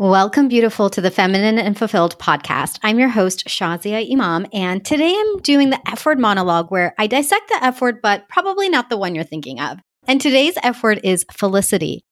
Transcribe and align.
Welcome, 0.00 0.46
beautiful, 0.46 0.90
to 0.90 1.00
the 1.00 1.10
Feminine 1.10 1.58
and 1.58 1.76
Fulfilled 1.76 2.16
podcast. 2.20 2.78
I'm 2.84 3.00
your 3.00 3.08
host, 3.08 3.48
Shazia 3.48 4.08
Imam, 4.08 4.46
and 4.52 4.84
today 4.84 5.12
I'm 5.12 5.38
doing 5.38 5.70
the 5.70 5.80
F 5.90 6.06
word 6.06 6.20
monologue 6.20 6.70
where 6.70 6.94
I 6.98 7.08
dissect 7.08 7.48
the 7.48 7.64
F 7.64 7.80
word, 7.80 8.00
but 8.00 8.28
probably 8.28 8.68
not 8.68 8.90
the 8.90 8.96
one 8.96 9.16
you're 9.16 9.24
thinking 9.24 9.58
of. 9.58 9.80
And 10.06 10.20
today's 10.20 10.56
F 10.62 10.84
word 10.84 11.00
is 11.02 11.26
felicity. 11.32 12.04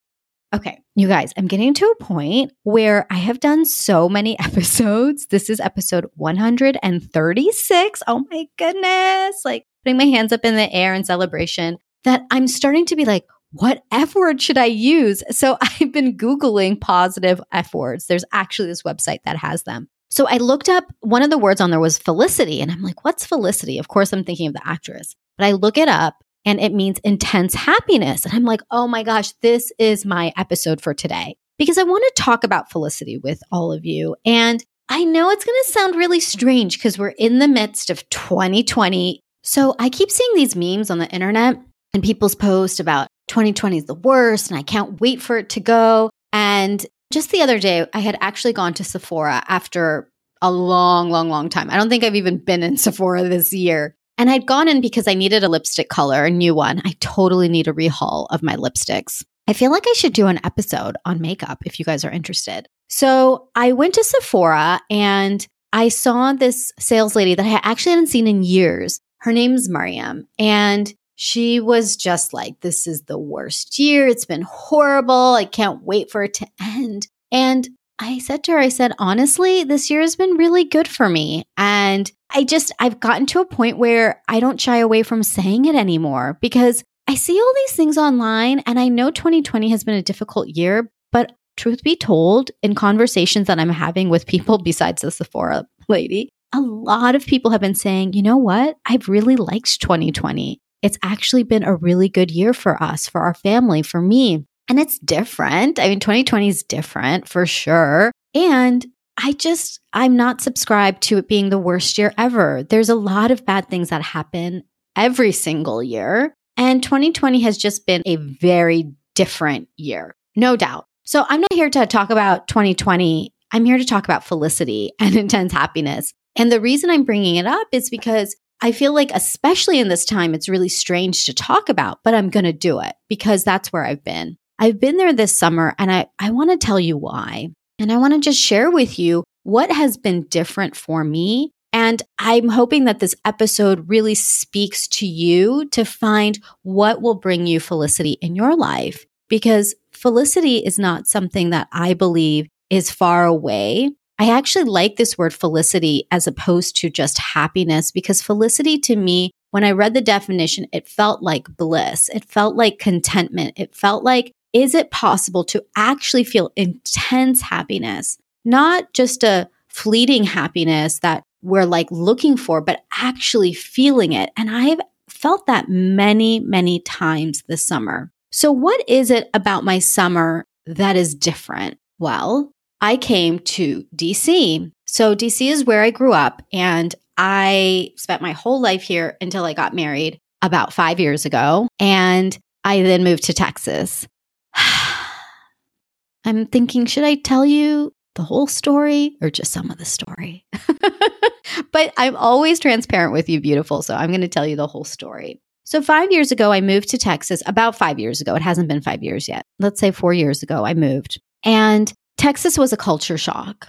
Okay, 0.53 0.81
you 0.97 1.07
guys, 1.07 1.33
I'm 1.37 1.47
getting 1.47 1.75
to 1.75 1.87
a 1.87 2.03
point 2.03 2.51
where 2.65 3.07
I 3.09 3.19
have 3.19 3.39
done 3.39 3.65
so 3.65 4.09
many 4.09 4.37
episodes. 4.41 5.29
This 5.29 5.49
is 5.49 5.61
episode 5.61 6.07
136. 6.17 8.03
Oh 8.09 8.25
my 8.29 8.47
goodness. 8.59 9.43
Like 9.45 9.65
putting 9.85 9.97
my 9.97 10.07
hands 10.07 10.33
up 10.33 10.45
in 10.45 10.57
the 10.57 10.73
air 10.73 10.93
in 10.93 11.05
celebration 11.05 11.79
that 12.03 12.25
I'm 12.33 12.49
starting 12.49 12.87
to 12.87 12.97
be 12.97 13.05
like, 13.05 13.27
what 13.59 13.83
F 13.91 14.15
word 14.15 14.41
should 14.41 14.59
I 14.59 14.67
use? 14.67 15.23
So 15.31 15.57
I've 15.63 15.93
been 15.93 16.17
Googling 16.17 16.81
positive 16.81 17.41
F 17.53 17.75
words. 17.75 18.07
There's 18.07 18.25
actually 18.33 18.69
this 18.69 18.83
website 18.83 19.21
that 19.25 19.37
has 19.37 19.65
them. 19.65 19.89
So 20.11 20.27
I 20.29 20.37
looked 20.39 20.69
up 20.69 20.85
one 21.01 21.23
of 21.23 21.31
the 21.31 21.39
words 21.39 21.61
on 21.61 21.71
there 21.71 21.81
was 21.81 21.99
felicity. 21.99 22.61
And 22.61 22.71
I'm 22.71 22.83
like, 22.83 23.05
what's 23.05 23.27
felicity? 23.27 23.79
Of 23.79 23.89
course, 23.89 24.13
I'm 24.13 24.25
thinking 24.25 24.47
of 24.47 24.55
the 24.55 24.67
actress, 24.67 25.15
but 25.37 25.47
I 25.47 25.53
look 25.53 25.77
it 25.77 25.89
up 25.89 26.15
and 26.45 26.61
it 26.61 26.73
means 26.73 26.99
intense 27.01 27.55
happiness. 27.55 28.25
And 28.25 28.33
I'm 28.33 28.45
like, 28.45 28.61
oh 28.71 28.87
my 28.87 29.03
gosh, 29.03 29.33
this 29.43 29.73
is 29.79 30.07
my 30.07 30.33
episode 30.37 30.81
for 30.81 30.95
today 30.95 31.37
because 31.59 31.77
I 31.77 31.83
want 31.83 32.05
to 32.07 32.23
talk 32.23 32.45
about 32.45 32.71
felicity 32.71 33.19
with 33.19 33.41
all 33.51 33.73
of 33.73 33.85
you. 33.85 34.17
And 34.25 34.65
I 34.89 35.05
know 35.05 35.31
it's 35.31 35.45
going 35.45 35.59
to 35.65 35.73
sound 35.73 35.97
really 35.97 36.21
strange 36.21 36.79
because 36.79 36.99
we're 36.99 37.09
in 37.09 37.41
the 37.41 37.49
midst 37.49 37.91
of 37.91 38.09
2020. 38.11 39.21
So 39.43 39.75
I 39.79 39.89
keep 39.89 40.11
seeing 40.11 40.31
these 40.35 40.55
memes 40.55 40.91
on 40.91 40.99
the 40.99 41.11
internet 41.11 41.57
and 41.93 42.03
people's 42.03 42.37
posts 42.37 42.79
about 42.79 43.09
2020 43.29 43.79
is 43.79 43.85
the 43.85 43.95
worst 43.95 44.51
and 44.51 44.59
I 44.59 44.63
can't 44.63 45.01
wait 45.01 45.21
for 45.21 45.39
it 45.39 45.51
to 45.51 45.61
go. 45.61 46.11
And 46.33 46.85
just 47.13 47.31
the 47.31 47.43
other 47.43 47.59
day, 47.59 47.87
I 47.93 48.01
had 48.01 48.19
actually 48.21 48.53
gone 48.53 48.75
to 48.75 48.85
Sephora 48.85 49.43
after 49.49 50.11
a 50.43 50.51
long, 50.51 51.11
long, 51.11 51.29
long 51.29 51.49
time. 51.49 51.71
I 51.71 51.77
don't 51.77 51.89
think 51.89 52.05
I've 52.05 52.15
even 52.15 52.39
been 52.39 52.63
in 52.63 52.77
Sephora 52.77 53.25
this 53.25 53.53
year. 53.53 53.95
And 54.19 54.31
I'd 54.31 54.47
gone 54.47 54.69
in 54.69 54.81
because 54.81 55.07
I 55.07 55.15
needed 55.15 55.45
a 55.45 55.49
lipstick 55.49 55.91
color, 55.91 56.25
a 56.25 56.31
new 56.31 56.55
one. 56.55 56.81
I 56.85 56.95
totally 57.01 57.49
need 57.49 57.69
a 57.69 57.73
rehaul 57.73 58.27
of 58.31 58.43
my 58.43 58.57
lipsticks. 58.57 59.25
I 59.47 59.53
feel 59.53 59.71
like 59.71 59.85
I 59.87 59.93
should 59.93 60.15
do 60.15 60.27
an 60.27 60.41
episode 60.45 60.97
on 61.05 61.21
makeup 61.21 61.59
if 61.67 61.79
you 61.79 61.85
guys 61.85 62.05
are 62.05 62.11
interested. 62.11 62.67
So 62.89 63.49
I 63.55 63.73
went 63.73 63.95
to 63.95 64.05
Sephora 64.05 64.81
and 64.91 65.47
I 65.73 65.89
saw 65.89 66.33
this 66.33 66.73
sales 66.79 67.15
lady 67.15 67.35
that 67.35 67.45
I 67.45 67.61
actually 67.63 67.93
hadn't 67.93 68.07
seen 68.09 68.27
in 68.27 68.43
years. 68.43 69.01
Her 69.19 69.33
name's 69.33 69.69
Mariam. 69.69 70.27
And 70.39 70.93
she 71.17 71.59
was 71.61 71.97
just 71.97 72.33
like, 72.33 72.61
This 72.61 72.87
is 72.87 73.03
the 73.03 73.19
worst 73.19 73.79
year. 73.79 74.07
It's 74.07 74.27
been 74.27 74.43
horrible. 74.43 75.35
I 75.35 75.45
can't 75.45 75.83
wait 75.83 76.11
for 76.11 76.23
it 76.23 76.35
to 76.35 76.47
end. 76.61 77.09
And 77.33 77.69
I 77.99 78.19
said 78.19 78.45
to 78.45 78.53
her, 78.53 78.59
I 78.59 78.69
said, 78.69 78.93
honestly, 78.99 79.65
this 79.65 79.91
year 79.91 80.03
has 80.03 80.17
been 80.17 80.37
really 80.37 80.65
good 80.65 80.87
for 80.87 81.09
me. 81.09 81.45
And 81.57 82.11
I 82.31 82.45
just, 82.45 82.71
I've 82.79 83.01
gotten 83.01 83.25
to 83.27 83.41
a 83.41 83.47
point 83.47 83.79
where 83.79 84.23
I 84.29 84.39
don't 84.39 84.61
shy 84.61 84.77
away 84.79 85.03
from 85.03 85.23
saying 85.23 85.65
it 85.65 85.75
anymore 85.75 86.39
because 86.43 86.85
I 87.09 87.15
see 87.15 87.41
all 87.41 87.53
these 87.55 87.75
things 87.75 87.97
online 87.97 88.61
and 88.61 88.79
I 88.79 88.89
know 88.89 89.11
2020 89.11 89.71
has 89.71 89.83
been 89.83 89.95
a 89.95 90.03
difficult 90.03 90.49
year, 90.49 90.91
but 91.11 91.33
truth 91.57 91.83
be 91.83 91.97
told, 91.97 92.51
in 92.63 92.75
conversations 92.75 93.47
that 93.47 93.59
I'm 93.59 93.71
having 93.71 94.11
with 94.11 94.27
people 94.27 94.59
besides 94.63 95.01
the 95.01 95.11
Sephora 95.11 95.67
lady, 95.89 96.29
a 96.53 96.61
lot 96.61 97.15
of 97.15 97.27
people 97.27 97.51
have 97.51 97.61
been 97.63 97.75
saying, 97.75 98.13
you 98.13 98.23
know 98.23 98.37
what? 98.37 98.77
I've 98.85 99.09
really 99.09 99.37
liked 99.37 99.81
2020 99.81 100.61
it's 100.87 100.99
actually 101.03 101.43
been 101.43 101.65
a 101.65 101.75
really 101.75 102.09
good 102.09 102.31
year 102.31 102.55
for 102.55 102.81
us, 102.81 103.09
for 103.09 103.23
our 103.23 103.35
family, 103.35 103.83
for 103.83 104.01
me. 104.01 104.47
And 104.69 104.79
it's 104.79 105.01
different. 105.01 105.81
I 105.81 105.89
mean, 105.89 105.99
2020 105.99 106.47
is 106.47 106.63
different 106.63 107.29
for 107.29 107.45
sure. 107.45 108.13
And 108.35 108.87
I 109.21 109.33
just, 109.33 109.81
I'm 109.93 110.15
not 110.15 110.41
subscribed 110.41 111.03
to 111.05 111.19
it 111.19 111.27
being 111.27 111.49
the 111.49 111.59
worst 111.59 111.99
year 111.99 112.15
ever. 112.17 112.63
There's 112.63 112.89
a 112.89 112.95
lot 112.95 113.33
of 113.33 113.45
bad 113.45 113.69
things 113.69 113.89
that 113.89 114.03
happen 114.03 114.63
every 114.95 115.33
single 115.33 115.83
year. 115.83 116.35
And 116.57 116.85
2020 116.85 117.41
has 117.41 117.59
just 117.59 117.85
been 117.85 118.03
a 118.07 118.15
very 118.17 118.93
different 119.17 119.69
year, 119.77 120.15
no 120.37 120.55
doubt. 120.55 120.87
So 121.03 121.25
I'm 121.29 121.41
not 121.41 121.53
here 121.53 121.71
to 121.71 121.87
talk 121.87 122.11
about 122.11 122.47
2020. 122.47 123.33
I'm 123.51 123.65
here 123.65 123.79
to 123.79 123.85
talk 123.85 124.05
about 124.05 124.23
felicity 124.23 124.93
and 125.01 125.17
intense 125.17 125.53
happiness. 125.53 126.13
And 126.37 126.53
the 126.53 126.61
reason 126.61 126.91
I'm 126.91 127.05
bringing 127.05 127.37
it 127.37 127.47
up 127.47 127.67
is 127.73 127.91
because 127.91 128.37
I 128.61 128.73
feel 128.73 128.95
like, 128.95 129.11
especially 129.13 129.79
in 129.79 129.89
this 129.89 130.05
time, 130.05 130.35
it's 130.35 130.49
really 130.49 130.69
strange 130.69 131.27
to 131.27 131.35
talk 131.35 131.69
about, 131.69 131.99
but 132.03 132.15
I'm 132.15 132.31
going 132.31 132.45
to 132.45 132.53
do 132.53 132.81
it 132.81 132.95
because 133.09 133.45
that's 133.45 133.73
where 133.73 133.85
I've 133.85 134.03
been. 134.03 134.39
I've 134.59 134.81
been 134.81 134.97
there 134.97 135.13
this 135.13 135.37
summer 135.37 135.75
and 135.79 135.93
I, 135.93 136.07
I 136.19 136.31
want 136.31 136.51
to 136.51 136.67
tell 136.67 136.81
you 136.81 136.97
why. 136.97 137.49
And 137.79 137.93
I 137.93 137.99
want 137.99 138.15
to 138.15 138.21
just 138.21 138.41
share 138.41 138.71
with 138.71 138.99
you 138.99 139.25
what 139.43 139.71
has 139.71 139.99
been 139.99 140.23
different 140.25 140.77
for 140.77 141.05
me. 141.05 141.53
And 141.73 142.03
I'm 142.19 142.49
hoping 142.49 142.87
that 142.87 143.01
this 143.01 143.15
episode 143.27 143.91
really 143.91 144.15
speaks 144.15 144.89
to 144.89 145.07
you 145.07 145.69
to 145.71 145.85
find 145.85 146.39
what 146.63 147.03
will 147.03 147.17
bring 147.17 147.47
you 147.47 147.61
felicity 147.61 148.13
in 148.23 148.35
your 148.35 148.57
life 148.57 149.05
because 149.29 149.75
felicity 149.93 150.59
is 150.59 150.79
not 150.79 151.07
something 151.07 151.51
that 151.51 151.69
I 151.71 151.93
believe 151.93 152.49
is 152.71 152.91
far 152.91 153.27
away. 153.27 153.91
I 154.19 154.31
actually 154.31 154.65
like 154.65 154.97
this 154.97 155.19
word 155.19 155.35
felicity 155.35 156.07
as 156.11 156.27
opposed 156.27 156.77
to 156.77 156.91
just 156.91 157.19
happiness 157.19 157.91
because 157.91 158.23
felicity 158.23 158.79
to 158.81 158.97
me, 158.97 159.31
when 159.51 159.65
I 159.65 159.73
read 159.73 159.95
the 159.95 160.01
definition, 160.01 160.67
it 160.73 160.89
felt 160.89 161.23
like 161.23 161.57
bliss. 161.57 162.09
It 162.09 162.25
felt 162.25 162.57
like 162.57 162.79
contentment. 162.79 163.55
It 163.57 163.75
felt 163.75 164.05
like, 164.05 164.33
is 164.53 164.75
it 164.75 164.91
possible 164.91 165.45
to 165.45 165.65
actually 165.77 166.25
feel 166.25 166.51
intense 166.57 167.43
happiness? 167.43 168.17
Not 168.45 168.93
just 168.95 169.23
a 169.23 169.51
fleeting 169.69 170.25
happiness 170.25 171.01
that 171.01 171.23
we're 171.43 171.67
like 171.67 171.91
looking 171.91 172.37
for, 172.37 172.61
but 172.63 172.85
actually 172.99 173.53
feeling 173.53 174.13
it. 174.13 174.31
And 174.37 174.51
I've 174.51 174.81
felt 175.09 175.47
that 175.47 175.69
many, 175.69 176.41
many 176.41 176.81
times 176.81 177.43
this 177.49 177.63
summer. 177.63 178.11
So, 178.33 178.51
what 178.51 178.83
is 178.89 179.11
it 179.11 179.29
about 179.35 179.65
my 179.65 179.79
summer 179.79 180.45
that 180.67 180.97
is 180.97 181.15
different? 181.15 181.79
Well, 181.99 182.53
I 182.81 182.97
came 182.97 183.39
to 183.41 183.85
DC. 183.95 184.71
So, 184.87 185.15
DC 185.15 185.51
is 185.51 185.65
where 185.65 185.83
I 185.83 185.91
grew 185.91 186.13
up, 186.13 186.43
and 186.53 186.95
I 187.17 187.93
spent 187.97 188.23
my 188.23 188.33
whole 188.33 188.61
life 188.61 188.83
here 188.83 189.17
until 189.21 189.45
I 189.45 189.55
got 189.55 189.75
married 189.75 190.21
about 190.43 190.73
five 190.73 191.01
years 191.01 191.25
ago. 191.25 191.69
And 191.79 192.37
I 192.65 192.83
then 192.83 193.05
moved 193.05 193.25
to 193.25 193.33
Texas. 193.33 194.07
I'm 196.25 196.47
thinking, 196.47 196.87
should 196.87 197.05
I 197.05 197.15
tell 197.15 197.45
you 197.45 197.93
the 198.17 198.23
whole 198.23 198.47
story 198.47 199.17
or 199.21 199.31
just 199.31 199.53
some 199.53 199.71
of 199.71 199.79
the 199.79 199.85
story? 199.85 200.45
but 201.73 201.93
I'm 201.97 202.17
always 202.17 202.59
transparent 202.59 203.13
with 203.13 203.29
you, 203.29 203.41
beautiful. 203.41 203.83
So 203.83 203.95
I'm 203.95 204.11
going 204.11 204.21
to 204.23 204.29
tell 204.29 204.47
you 204.47 204.57
the 204.57 204.67
whole 204.67 204.85
story. 204.85 205.41
So, 205.65 205.83
five 205.83 206.13
years 206.13 206.31
ago, 206.31 206.53
I 206.53 206.61
moved 206.61 206.91
to 206.91 206.99
Texas, 206.99 207.43
about 207.45 207.75
five 207.75 207.99
years 207.99 208.21
ago. 208.21 208.37
It 208.37 208.43
hasn't 208.43 208.69
been 208.69 208.83
five 208.83 209.03
years 209.03 209.29
yet. 209.29 209.45
Let's 209.59 209.81
say 209.81 209.91
four 209.91 210.13
years 210.13 210.43
ago, 210.43 210.65
I 210.65 210.75
moved. 210.75 211.21
And 211.43 211.93
Texas 212.17 212.59
was 212.59 212.73
a 212.73 212.77
culture 212.77 213.19
shock. 213.19 213.69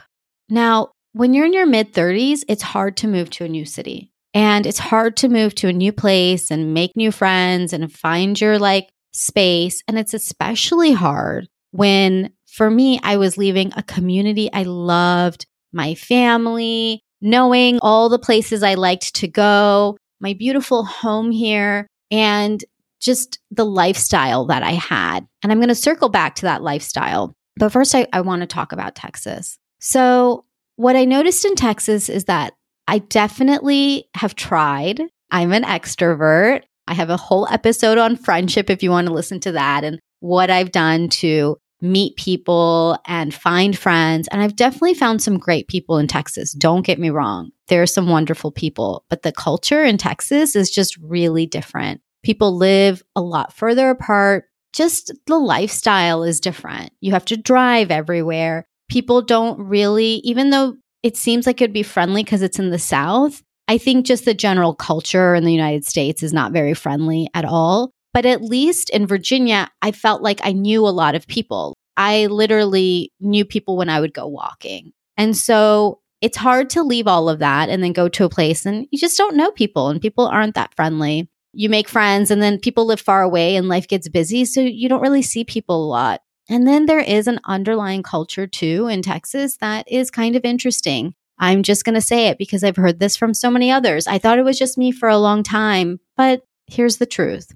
Now, 0.49 0.91
when 1.13 1.33
you're 1.33 1.45
in 1.45 1.53
your 1.53 1.65
mid 1.65 1.93
30s, 1.93 2.43
it's 2.47 2.61
hard 2.61 2.97
to 2.97 3.07
move 3.07 3.29
to 3.31 3.45
a 3.45 3.49
new 3.49 3.65
city. 3.65 4.11
And 4.33 4.65
it's 4.65 4.79
hard 4.79 5.17
to 5.17 5.29
move 5.29 5.55
to 5.55 5.67
a 5.67 5.73
new 5.73 5.91
place 5.91 6.51
and 6.51 6.73
make 6.73 6.95
new 6.95 7.11
friends 7.11 7.73
and 7.73 7.91
find 7.91 8.39
your 8.39 8.59
like 8.59 8.89
space. 9.13 9.81
And 9.87 9.97
it's 9.97 10.13
especially 10.13 10.91
hard 10.91 11.47
when, 11.71 12.31
for 12.45 12.69
me, 12.69 12.99
I 13.03 13.17
was 13.17 13.37
leaving 13.37 13.73
a 13.75 13.83
community 13.83 14.49
I 14.53 14.63
loved, 14.63 15.45
my 15.73 15.95
family, 15.95 17.01
knowing 17.19 17.79
all 17.81 18.09
the 18.09 18.19
places 18.19 18.63
I 18.63 18.75
liked 18.75 19.15
to 19.15 19.27
go, 19.27 19.97
my 20.19 20.33
beautiful 20.33 20.85
home 20.85 21.31
here, 21.31 21.87
and 22.11 22.63
just 22.99 23.39
the 23.51 23.65
lifestyle 23.65 24.45
that 24.45 24.63
I 24.63 24.71
had. 24.71 25.25
And 25.43 25.51
I'm 25.51 25.59
going 25.59 25.69
to 25.69 25.75
circle 25.75 26.09
back 26.09 26.35
to 26.35 26.43
that 26.43 26.63
lifestyle 26.63 27.33
but 27.57 27.69
first, 27.69 27.93
I, 27.95 28.07
I 28.13 28.21
want 28.21 28.41
to 28.41 28.47
talk 28.47 28.71
about 28.71 28.95
Texas. 28.95 29.57
So, 29.79 30.45
what 30.75 30.95
I 30.95 31.05
noticed 31.05 31.43
in 31.45 31.55
Texas 31.55 32.09
is 32.09 32.25
that 32.25 32.53
I 32.87 32.99
definitely 32.99 34.09
have 34.15 34.35
tried. 34.35 35.01
I'm 35.31 35.51
an 35.51 35.63
extrovert. 35.63 36.63
I 36.87 36.93
have 36.93 37.09
a 37.09 37.17
whole 37.17 37.47
episode 37.49 37.97
on 37.97 38.15
friendship 38.15 38.69
if 38.69 38.81
you 38.81 38.91
want 38.91 39.07
to 39.07 39.13
listen 39.13 39.39
to 39.41 39.51
that 39.53 39.83
and 39.83 39.99
what 40.19 40.49
I've 40.49 40.71
done 40.71 41.09
to 41.09 41.57
meet 41.81 42.15
people 42.15 42.97
and 43.05 43.33
find 43.33 43.77
friends. 43.77 44.27
And 44.29 44.41
I've 44.41 44.55
definitely 44.55 44.95
found 44.95 45.21
some 45.21 45.37
great 45.37 45.67
people 45.67 45.97
in 45.97 46.07
Texas. 46.07 46.53
Don't 46.53 46.85
get 46.85 46.99
me 46.99 47.09
wrong. 47.09 47.51
There 47.67 47.81
are 47.81 47.87
some 47.87 48.07
wonderful 48.07 48.51
people, 48.51 49.05
but 49.09 49.21
the 49.21 49.31
culture 49.31 49.83
in 49.83 49.97
Texas 49.97 50.55
is 50.55 50.71
just 50.71 50.97
really 50.97 51.45
different. 51.45 52.01
People 52.23 52.55
live 52.55 53.03
a 53.15 53.21
lot 53.21 53.53
further 53.53 53.89
apart 53.89 54.45
just 54.77 55.11
the 55.25 55.39
lifestyle 55.39 56.23
is 56.23 56.39
different. 56.39 56.91
You 57.01 57.11
have 57.11 57.25
to 57.25 57.35
drive 57.35 57.89
everywhere. 57.89 58.67
People 58.89 59.23
don't 59.23 59.59
really, 59.59 60.21
even 60.23 60.51
though 60.51 60.75
it 61.01 61.17
seems 61.17 61.47
like 61.47 61.59
it'd 61.59 61.73
be 61.73 61.83
friendly 61.83 62.23
because 62.23 62.43
it's 62.43 62.59
in 62.59 62.69
the 62.69 62.79
South, 62.79 63.41
I 63.67 63.79
think 63.79 64.05
just 64.05 64.25
the 64.25 64.33
general 64.33 64.75
culture 64.75 65.33
in 65.33 65.43
the 65.43 65.51
United 65.51 65.85
States 65.85 66.21
is 66.21 66.31
not 66.31 66.53
very 66.53 66.75
friendly 66.75 67.27
at 67.33 67.43
all. 67.43 67.91
But 68.13 68.25
at 68.25 68.41
least 68.41 68.89
in 68.91 69.07
Virginia, 69.07 69.69
I 69.81 69.91
felt 69.91 70.21
like 70.21 70.39
I 70.43 70.51
knew 70.51 70.87
a 70.87 70.89
lot 70.89 71.15
of 71.15 71.27
people. 71.27 71.75
I 71.97 72.27
literally 72.27 73.11
knew 73.19 73.45
people 73.45 73.77
when 73.77 73.89
I 73.89 73.99
would 73.99 74.13
go 74.13 74.27
walking. 74.27 74.93
And 75.17 75.35
so 75.35 75.99
it's 76.21 76.37
hard 76.37 76.69
to 76.71 76.83
leave 76.83 77.07
all 77.07 77.29
of 77.29 77.39
that 77.39 77.69
and 77.69 77.83
then 77.83 77.93
go 77.93 78.07
to 78.09 78.25
a 78.25 78.29
place 78.29 78.65
and 78.65 78.87
you 78.91 78.97
just 78.97 79.17
don't 79.17 79.35
know 79.35 79.51
people 79.51 79.89
and 79.89 80.01
people 80.01 80.27
aren't 80.27 80.55
that 80.55 80.73
friendly. 80.75 81.29
You 81.57 81.69
make 81.69 81.89
friends 81.89 82.29
and 82.29 82.39
then 82.39 82.59
people 82.59 82.85
live 82.85 83.01
far 83.01 83.23
away 83.23 83.55
and 83.55 83.67
life 83.67 83.87
gets 83.87 84.07
busy. 84.07 84.45
So 84.45 84.61
you 84.61 84.87
don't 84.87 85.01
really 85.01 85.23
see 85.23 85.43
people 85.43 85.83
a 85.83 85.89
lot. 85.89 86.21
And 86.47 86.67
then 86.67 86.85
there 86.85 86.99
is 86.99 87.25
an 87.25 87.39
underlying 87.45 88.03
culture 88.03 88.45
too 88.45 88.85
in 88.85 89.01
Texas 89.01 89.57
that 89.57 89.91
is 89.91 90.11
kind 90.11 90.35
of 90.35 90.45
interesting. 90.45 91.15
I'm 91.39 91.63
just 91.63 91.83
going 91.83 91.95
to 91.95 92.01
say 92.01 92.27
it 92.27 92.37
because 92.37 92.63
I've 92.63 92.75
heard 92.75 92.99
this 92.99 93.17
from 93.17 93.33
so 93.33 93.49
many 93.49 93.71
others. 93.71 94.05
I 94.05 94.19
thought 94.19 94.37
it 94.37 94.45
was 94.45 94.59
just 94.59 94.77
me 94.77 94.91
for 94.91 95.09
a 95.09 95.17
long 95.17 95.41
time, 95.41 95.99
but 96.15 96.43
here's 96.67 96.97
the 96.97 97.07
truth. 97.07 97.51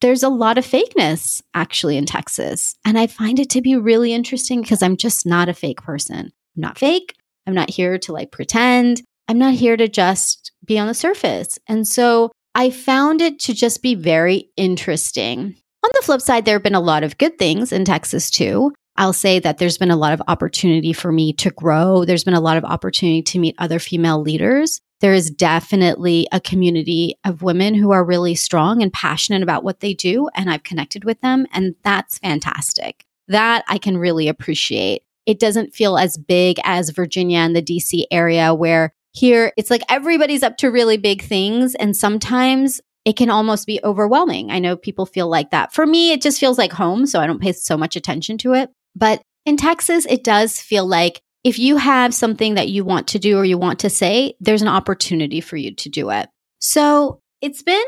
There's 0.00 0.24
a 0.24 0.28
lot 0.28 0.58
of 0.58 0.66
fakeness 0.66 1.40
actually 1.54 1.96
in 1.96 2.06
Texas. 2.06 2.74
And 2.84 2.98
I 2.98 3.06
find 3.06 3.38
it 3.38 3.50
to 3.50 3.62
be 3.62 3.76
really 3.76 4.12
interesting 4.12 4.62
because 4.62 4.82
I'm 4.82 4.96
just 4.96 5.26
not 5.26 5.48
a 5.48 5.54
fake 5.54 5.80
person. 5.80 6.32
I'm 6.56 6.60
not 6.60 6.76
fake. 6.76 7.14
I'm 7.46 7.54
not 7.54 7.70
here 7.70 7.98
to 7.98 8.12
like 8.12 8.32
pretend. 8.32 9.02
I'm 9.28 9.38
not 9.38 9.54
here 9.54 9.76
to 9.76 9.86
just 9.86 10.50
be 10.64 10.76
on 10.76 10.88
the 10.88 10.94
surface. 10.94 11.58
And 11.68 11.86
so 11.86 12.32
I 12.54 12.70
found 12.70 13.20
it 13.20 13.40
to 13.40 13.54
just 13.54 13.82
be 13.82 13.94
very 13.94 14.50
interesting. 14.56 15.56
On 15.84 15.90
the 15.92 16.02
flip 16.02 16.20
side, 16.20 16.44
there 16.44 16.54
have 16.54 16.62
been 16.62 16.74
a 16.74 16.80
lot 16.80 17.02
of 17.02 17.18
good 17.18 17.38
things 17.38 17.72
in 17.72 17.84
Texas 17.84 18.30
too. 18.30 18.72
I'll 18.96 19.12
say 19.12 19.40
that 19.40 19.58
there's 19.58 19.76
been 19.76 19.90
a 19.90 19.96
lot 19.96 20.12
of 20.12 20.22
opportunity 20.28 20.92
for 20.92 21.10
me 21.10 21.32
to 21.34 21.50
grow. 21.50 22.04
There's 22.04 22.22
been 22.22 22.34
a 22.34 22.40
lot 22.40 22.56
of 22.56 22.64
opportunity 22.64 23.22
to 23.22 23.40
meet 23.40 23.56
other 23.58 23.80
female 23.80 24.22
leaders. 24.22 24.80
There 25.00 25.12
is 25.12 25.30
definitely 25.30 26.28
a 26.30 26.40
community 26.40 27.16
of 27.24 27.42
women 27.42 27.74
who 27.74 27.90
are 27.90 28.04
really 28.04 28.36
strong 28.36 28.82
and 28.82 28.92
passionate 28.92 29.42
about 29.42 29.64
what 29.64 29.80
they 29.80 29.94
do. 29.94 30.28
And 30.34 30.48
I've 30.48 30.62
connected 30.62 31.04
with 31.04 31.20
them. 31.20 31.46
And 31.52 31.74
that's 31.82 32.18
fantastic. 32.18 33.04
That 33.26 33.64
I 33.68 33.78
can 33.78 33.98
really 33.98 34.28
appreciate 34.28 35.02
it 35.26 35.38
doesn't 35.38 35.74
feel 35.74 35.96
as 35.96 36.18
big 36.18 36.58
as 36.64 36.90
Virginia 36.90 37.38
and 37.38 37.56
the 37.56 37.62
DC 37.62 38.04
area 38.10 38.54
where 38.54 38.92
here 39.14 39.52
it's 39.56 39.70
like 39.70 39.82
everybody's 39.88 40.42
up 40.42 40.56
to 40.58 40.70
really 40.70 40.96
big 40.96 41.22
things. 41.22 41.74
And 41.74 41.96
sometimes 41.96 42.80
it 43.04 43.16
can 43.16 43.30
almost 43.30 43.66
be 43.66 43.80
overwhelming. 43.84 44.50
I 44.50 44.58
know 44.58 44.76
people 44.76 45.06
feel 45.06 45.28
like 45.28 45.50
that. 45.50 45.72
For 45.72 45.86
me, 45.86 46.12
it 46.12 46.22
just 46.22 46.40
feels 46.40 46.58
like 46.58 46.72
home. 46.72 47.06
So 47.06 47.20
I 47.20 47.26
don't 47.26 47.40
pay 47.40 47.52
so 47.52 47.76
much 47.76 47.96
attention 47.96 48.38
to 48.38 48.54
it. 48.54 48.70
But 48.96 49.22
in 49.44 49.56
Texas, 49.56 50.06
it 50.08 50.24
does 50.24 50.60
feel 50.60 50.86
like 50.86 51.20
if 51.42 51.58
you 51.58 51.76
have 51.76 52.14
something 52.14 52.54
that 52.54 52.68
you 52.68 52.84
want 52.84 53.08
to 53.08 53.18
do 53.18 53.38
or 53.38 53.44
you 53.44 53.58
want 53.58 53.80
to 53.80 53.90
say, 53.90 54.34
there's 54.40 54.62
an 54.62 54.68
opportunity 54.68 55.40
for 55.40 55.56
you 55.56 55.74
to 55.74 55.88
do 55.88 56.10
it. 56.10 56.28
So 56.60 57.20
it's 57.42 57.62
been 57.62 57.84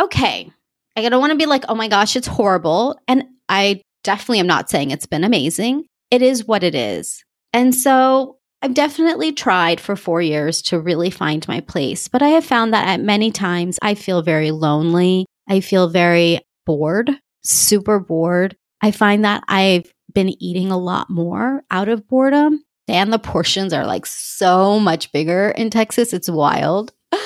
okay. 0.00 0.50
I 0.96 1.08
don't 1.08 1.20
want 1.20 1.32
to 1.32 1.38
be 1.38 1.46
like, 1.46 1.64
oh 1.68 1.74
my 1.74 1.88
gosh, 1.88 2.14
it's 2.14 2.26
horrible. 2.26 3.00
And 3.08 3.24
I 3.48 3.82
definitely 4.04 4.40
am 4.40 4.46
not 4.46 4.70
saying 4.70 4.90
it's 4.90 5.06
been 5.06 5.24
amazing 5.24 5.84
it 6.10 6.22
is 6.22 6.46
what 6.46 6.62
it 6.62 6.74
is. 6.74 7.24
And 7.52 7.74
so 7.74 8.38
I've 8.62 8.74
definitely 8.74 9.32
tried 9.32 9.80
for 9.80 9.96
four 9.96 10.20
years 10.20 10.60
to 10.62 10.78
really 10.78 11.10
find 11.10 11.46
my 11.48 11.60
place, 11.60 12.08
but 12.08 12.22
I 12.22 12.28
have 12.28 12.44
found 12.44 12.74
that 12.74 12.88
at 12.88 13.00
many 13.00 13.30
times 13.30 13.78
I 13.80 13.94
feel 13.94 14.20
very 14.20 14.50
lonely. 14.50 15.24
I 15.48 15.60
feel 15.60 15.88
very 15.88 16.40
bored, 16.66 17.10
super 17.42 17.98
bored. 17.98 18.56
I 18.82 18.90
find 18.90 19.24
that 19.24 19.44
I've 19.48 19.90
been 20.12 20.30
eating 20.42 20.70
a 20.70 20.78
lot 20.78 21.08
more 21.08 21.62
out 21.70 21.88
of 21.88 22.06
boredom 22.06 22.62
and 22.86 23.12
the 23.12 23.18
portions 23.18 23.72
are 23.72 23.86
like 23.86 24.04
so 24.04 24.78
much 24.78 25.10
bigger 25.12 25.50
in 25.50 25.70
Texas. 25.70 26.12
It's 26.12 26.30
wild. 26.30 26.92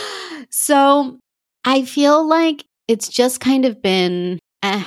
So 0.51 1.19
I 1.65 1.85
feel 1.85 2.25
like 2.25 2.65
it's 2.87 3.09
just 3.09 3.41
kind 3.41 3.65
of 3.65 3.83
been, 3.83 4.39
eh, 4.63 4.85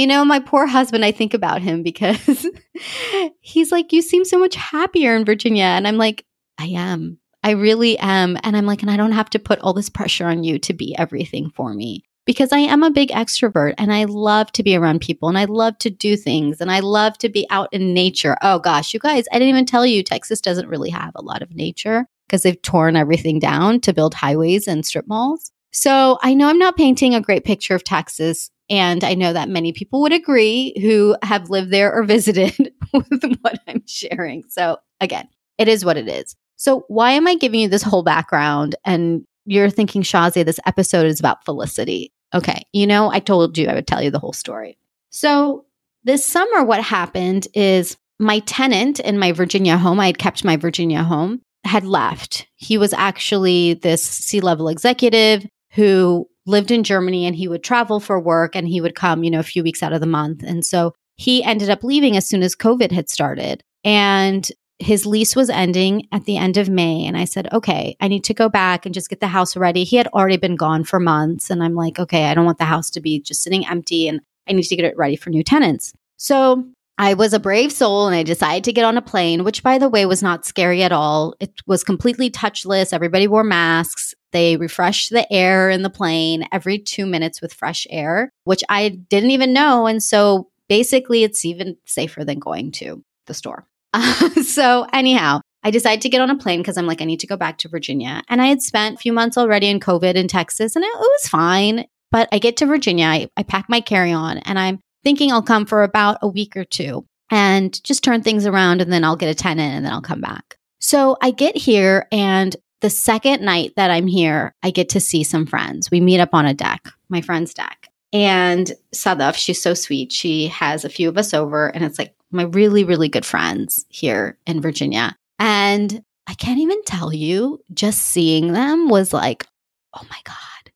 you 0.00 0.06
know, 0.06 0.24
my 0.24 0.40
poor 0.40 0.66
husband, 0.66 1.04
I 1.04 1.12
think 1.12 1.34
about 1.34 1.62
him 1.62 1.82
because 1.82 2.46
he's 3.40 3.72
like, 3.72 3.92
You 3.92 4.02
seem 4.02 4.24
so 4.24 4.38
much 4.38 4.54
happier 4.54 5.16
in 5.16 5.24
Virginia. 5.24 5.64
And 5.64 5.86
I'm 5.86 5.98
like, 5.98 6.24
I 6.58 6.66
am. 6.66 7.18
I 7.44 7.52
really 7.52 7.98
am. 7.98 8.38
And 8.42 8.56
I'm 8.56 8.66
like, 8.66 8.82
and 8.82 8.90
I 8.90 8.96
don't 8.96 9.12
have 9.12 9.30
to 9.30 9.38
put 9.38 9.58
all 9.60 9.72
this 9.72 9.90
pressure 9.90 10.26
on 10.26 10.44
you 10.44 10.58
to 10.60 10.72
be 10.72 10.96
everything 10.96 11.50
for 11.50 11.74
me 11.74 12.04
because 12.24 12.52
I 12.52 12.58
am 12.58 12.82
a 12.82 12.90
big 12.90 13.08
extrovert 13.08 13.74
and 13.78 13.92
I 13.92 14.04
love 14.04 14.52
to 14.52 14.62
be 14.62 14.76
around 14.76 15.00
people 15.00 15.28
and 15.28 15.36
I 15.36 15.46
love 15.46 15.76
to 15.78 15.90
do 15.90 16.16
things 16.16 16.60
and 16.60 16.70
I 16.70 16.80
love 16.80 17.18
to 17.18 17.28
be 17.28 17.46
out 17.50 17.68
in 17.72 17.94
nature. 17.94 18.36
Oh 18.42 18.60
gosh, 18.60 18.94
you 18.94 19.00
guys, 19.00 19.24
I 19.32 19.38
didn't 19.38 19.48
even 19.48 19.66
tell 19.66 19.84
you 19.84 20.02
Texas 20.02 20.40
doesn't 20.40 20.68
really 20.68 20.90
have 20.90 21.12
a 21.16 21.22
lot 21.22 21.42
of 21.42 21.54
nature 21.54 22.06
because 22.28 22.42
they've 22.42 22.62
torn 22.62 22.96
everything 22.96 23.38
down 23.38 23.80
to 23.80 23.92
build 23.92 24.14
highways 24.14 24.68
and 24.68 24.86
strip 24.86 25.08
malls. 25.08 25.50
So 25.72 26.18
I 26.22 26.34
know 26.34 26.48
I'm 26.48 26.58
not 26.58 26.76
painting 26.76 27.14
a 27.14 27.20
great 27.20 27.44
picture 27.44 27.74
of 27.74 27.82
Texas 27.82 28.50
and 28.70 29.04
I 29.04 29.14
know 29.14 29.32
that 29.32 29.48
many 29.48 29.72
people 29.72 30.00
would 30.02 30.12
agree 30.12 30.74
who 30.80 31.16
have 31.22 31.50
lived 31.50 31.70
there 31.70 31.92
or 31.92 32.02
visited 32.04 32.72
with 32.92 33.36
what 33.40 33.60
I'm 33.66 33.82
sharing. 33.86 34.44
So, 34.48 34.78
again, 35.00 35.28
it 35.58 35.68
is 35.68 35.84
what 35.84 35.96
it 35.96 36.08
is. 36.08 36.36
So, 36.56 36.84
why 36.88 37.12
am 37.12 37.26
I 37.26 37.34
giving 37.34 37.60
you 37.60 37.68
this 37.68 37.82
whole 37.82 38.02
background? 38.02 38.74
And 38.84 39.24
you're 39.44 39.70
thinking, 39.70 40.02
Shazia, 40.02 40.44
this 40.44 40.60
episode 40.66 41.06
is 41.06 41.18
about 41.18 41.44
Felicity. 41.44 42.12
Okay, 42.34 42.62
you 42.72 42.86
know, 42.86 43.10
I 43.10 43.18
told 43.18 43.58
you 43.58 43.68
I 43.68 43.74
would 43.74 43.86
tell 43.86 44.02
you 44.02 44.10
the 44.10 44.18
whole 44.18 44.32
story. 44.32 44.78
So, 45.10 45.66
this 46.04 46.24
summer, 46.24 46.64
what 46.64 46.82
happened 46.82 47.46
is 47.54 47.96
my 48.18 48.40
tenant 48.40 49.00
in 49.00 49.18
my 49.18 49.32
Virginia 49.32 49.76
home, 49.76 50.00
I 50.00 50.06
had 50.06 50.18
kept 50.18 50.44
my 50.44 50.56
Virginia 50.56 51.02
home, 51.02 51.42
had 51.64 51.84
left. 51.84 52.46
He 52.56 52.78
was 52.78 52.92
actually 52.92 53.74
this 53.74 54.02
C 54.02 54.40
level 54.40 54.68
executive 54.68 55.46
who 55.72 56.28
lived 56.46 56.70
in 56.70 56.84
Germany 56.84 57.26
and 57.26 57.36
he 57.36 57.48
would 57.48 57.62
travel 57.62 58.00
for 58.00 58.18
work 58.18 58.56
and 58.56 58.68
he 58.68 58.80
would 58.80 58.94
come, 58.94 59.24
you 59.24 59.30
know, 59.30 59.40
a 59.40 59.44
few 59.44 59.62
weeks 59.62 59.82
out 59.82 59.92
of 59.92 60.00
the 60.00 60.06
month. 60.06 60.42
And 60.42 60.64
so 60.64 60.94
he 61.16 61.42
ended 61.44 61.70
up 61.70 61.84
leaving 61.84 62.16
as 62.16 62.26
soon 62.26 62.42
as 62.42 62.56
COVID 62.56 62.90
had 62.90 63.08
started. 63.08 63.62
And 63.84 64.50
his 64.78 65.06
lease 65.06 65.36
was 65.36 65.48
ending 65.48 66.08
at 66.10 66.24
the 66.24 66.36
end 66.36 66.56
of 66.56 66.68
May. 66.68 67.06
And 67.06 67.16
I 67.16 67.24
said, 67.24 67.52
okay, 67.52 67.96
I 68.00 68.08
need 68.08 68.24
to 68.24 68.34
go 68.34 68.48
back 68.48 68.84
and 68.84 68.94
just 68.94 69.08
get 69.08 69.20
the 69.20 69.28
house 69.28 69.56
ready. 69.56 69.84
He 69.84 69.96
had 69.96 70.08
already 70.08 70.36
been 70.36 70.56
gone 70.56 70.82
for 70.84 70.98
months. 70.98 71.50
And 71.50 71.62
I'm 71.62 71.74
like, 71.74 71.98
okay, 71.98 72.24
I 72.24 72.34
don't 72.34 72.44
want 72.44 72.58
the 72.58 72.64
house 72.64 72.90
to 72.90 73.00
be 73.00 73.20
just 73.20 73.42
sitting 73.42 73.66
empty 73.66 74.08
and 74.08 74.20
I 74.48 74.52
need 74.52 74.64
to 74.64 74.76
get 74.76 74.84
it 74.84 74.96
ready 74.96 75.14
for 75.14 75.30
new 75.30 75.44
tenants. 75.44 75.92
So 76.16 76.64
I 76.98 77.14
was 77.14 77.32
a 77.32 77.40
brave 77.40 77.72
soul 77.72 78.06
and 78.06 78.14
I 78.14 78.22
decided 78.22 78.64
to 78.64 78.72
get 78.72 78.84
on 78.84 78.96
a 78.96 79.02
plane, 79.02 79.44
which 79.44 79.62
by 79.62 79.78
the 79.78 79.88
way 79.88 80.04
was 80.04 80.22
not 80.22 80.44
scary 80.44 80.82
at 80.82 80.92
all. 80.92 81.34
It 81.40 81.52
was 81.66 81.84
completely 81.84 82.30
touchless. 82.30 82.92
Everybody 82.92 83.28
wore 83.28 83.44
masks. 83.44 84.14
They 84.32 84.56
refresh 84.56 85.08
the 85.08 85.30
air 85.32 85.70
in 85.70 85.82
the 85.82 85.90
plane 85.90 86.48
every 86.52 86.78
two 86.78 87.06
minutes 87.06 87.40
with 87.40 87.52
fresh 87.52 87.86
air, 87.90 88.30
which 88.44 88.62
I 88.68 88.88
didn't 88.88 89.30
even 89.30 89.52
know. 89.52 89.86
And 89.86 90.02
so 90.02 90.48
basically, 90.68 91.22
it's 91.22 91.44
even 91.44 91.76
safer 91.86 92.24
than 92.24 92.38
going 92.38 92.72
to 92.72 93.04
the 93.26 93.34
store. 93.34 93.66
Uh, 93.92 94.30
so, 94.42 94.86
anyhow, 94.92 95.40
I 95.62 95.70
decided 95.70 96.00
to 96.02 96.08
get 96.08 96.20
on 96.20 96.30
a 96.30 96.38
plane 96.38 96.60
because 96.60 96.76
I'm 96.76 96.86
like, 96.86 97.00
I 97.00 97.04
need 97.04 97.20
to 97.20 97.26
go 97.26 97.36
back 97.36 97.58
to 97.58 97.68
Virginia. 97.68 98.22
And 98.28 98.42
I 98.42 98.46
had 98.46 98.62
spent 98.62 98.96
a 98.96 98.98
few 98.98 99.12
months 99.12 99.38
already 99.38 99.68
in 99.68 99.80
COVID 99.80 100.14
in 100.14 100.28
Texas, 100.28 100.74
and 100.74 100.84
it, 100.84 100.88
it 100.88 100.98
was 100.98 101.28
fine. 101.28 101.86
But 102.10 102.28
I 102.32 102.38
get 102.38 102.56
to 102.58 102.66
Virginia, 102.66 103.06
I, 103.06 103.28
I 103.36 103.42
pack 103.42 103.68
my 103.68 103.80
carry 103.80 104.12
on, 104.12 104.38
and 104.38 104.58
I'm 104.58 104.80
thinking 105.04 105.32
I'll 105.32 105.42
come 105.42 105.66
for 105.66 105.82
about 105.82 106.18
a 106.22 106.28
week 106.28 106.56
or 106.56 106.64
two 106.64 107.06
and 107.30 107.82
just 107.84 108.04
turn 108.04 108.22
things 108.22 108.44
around, 108.44 108.82
and 108.82 108.92
then 108.92 109.04
I'll 109.04 109.16
get 109.16 109.30
a 109.30 109.34
tenant 109.34 109.74
and 109.74 109.84
then 109.84 109.92
I'll 109.92 110.02
come 110.02 110.20
back. 110.20 110.56
So 110.80 111.16
I 111.22 111.30
get 111.30 111.56
here, 111.56 112.08
and 112.10 112.54
the 112.82 112.90
second 112.90 113.42
night 113.42 113.72
that 113.76 113.90
I'm 113.90 114.08
here, 114.08 114.54
I 114.62 114.70
get 114.70 114.88
to 114.90 115.00
see 115.00 115.22
some 115.22 115.46
friends. 115.46 115.90
We 115.90 116.00
meet 116.00 116.20
up 116.20 116.34
on 116.34 116.46
a 116.46 116.52
deck, 116.52 116.88
my 117.08 117.20
friend's 117.20 117.54
deck. 117.54 117.88
And 118.12 118.72
Sadaf, 118.94 119.36
she's 119.36 119.62
so 119.62 119.72
sweet. 119.72 120.12
She 120.12 120.48
has 120.48 120.84
a 120.84 120.90
few 120.90 121.08
of 121.08 121.16
us 121.16 121.32
over, 121.32 121.68
and 121.68 121.84
it's 121.84 121.98
like 121.98 122.14
my 122.32 122.42
really, 122.42 122.84
really 122.84 123.08
good 123.08 123.24
friends 123.24 123.86
here 123.88 124.36
in 124.46 124.60
Virginia. 124.60 125.16
And 125.38 126.04
I 126.26 126.34
can't 126.34 126.58
even 126.58 126.82
tell 126.84 127.14
you, 127.14 127.60
just 127.72 128.02
seeing 128.02 128.52
them 128.52 128.88
was 128.88 129.12
like, 129.12 129.46
oh 129.94 130.02
my 130.10 130.18
God. 130.24 130.72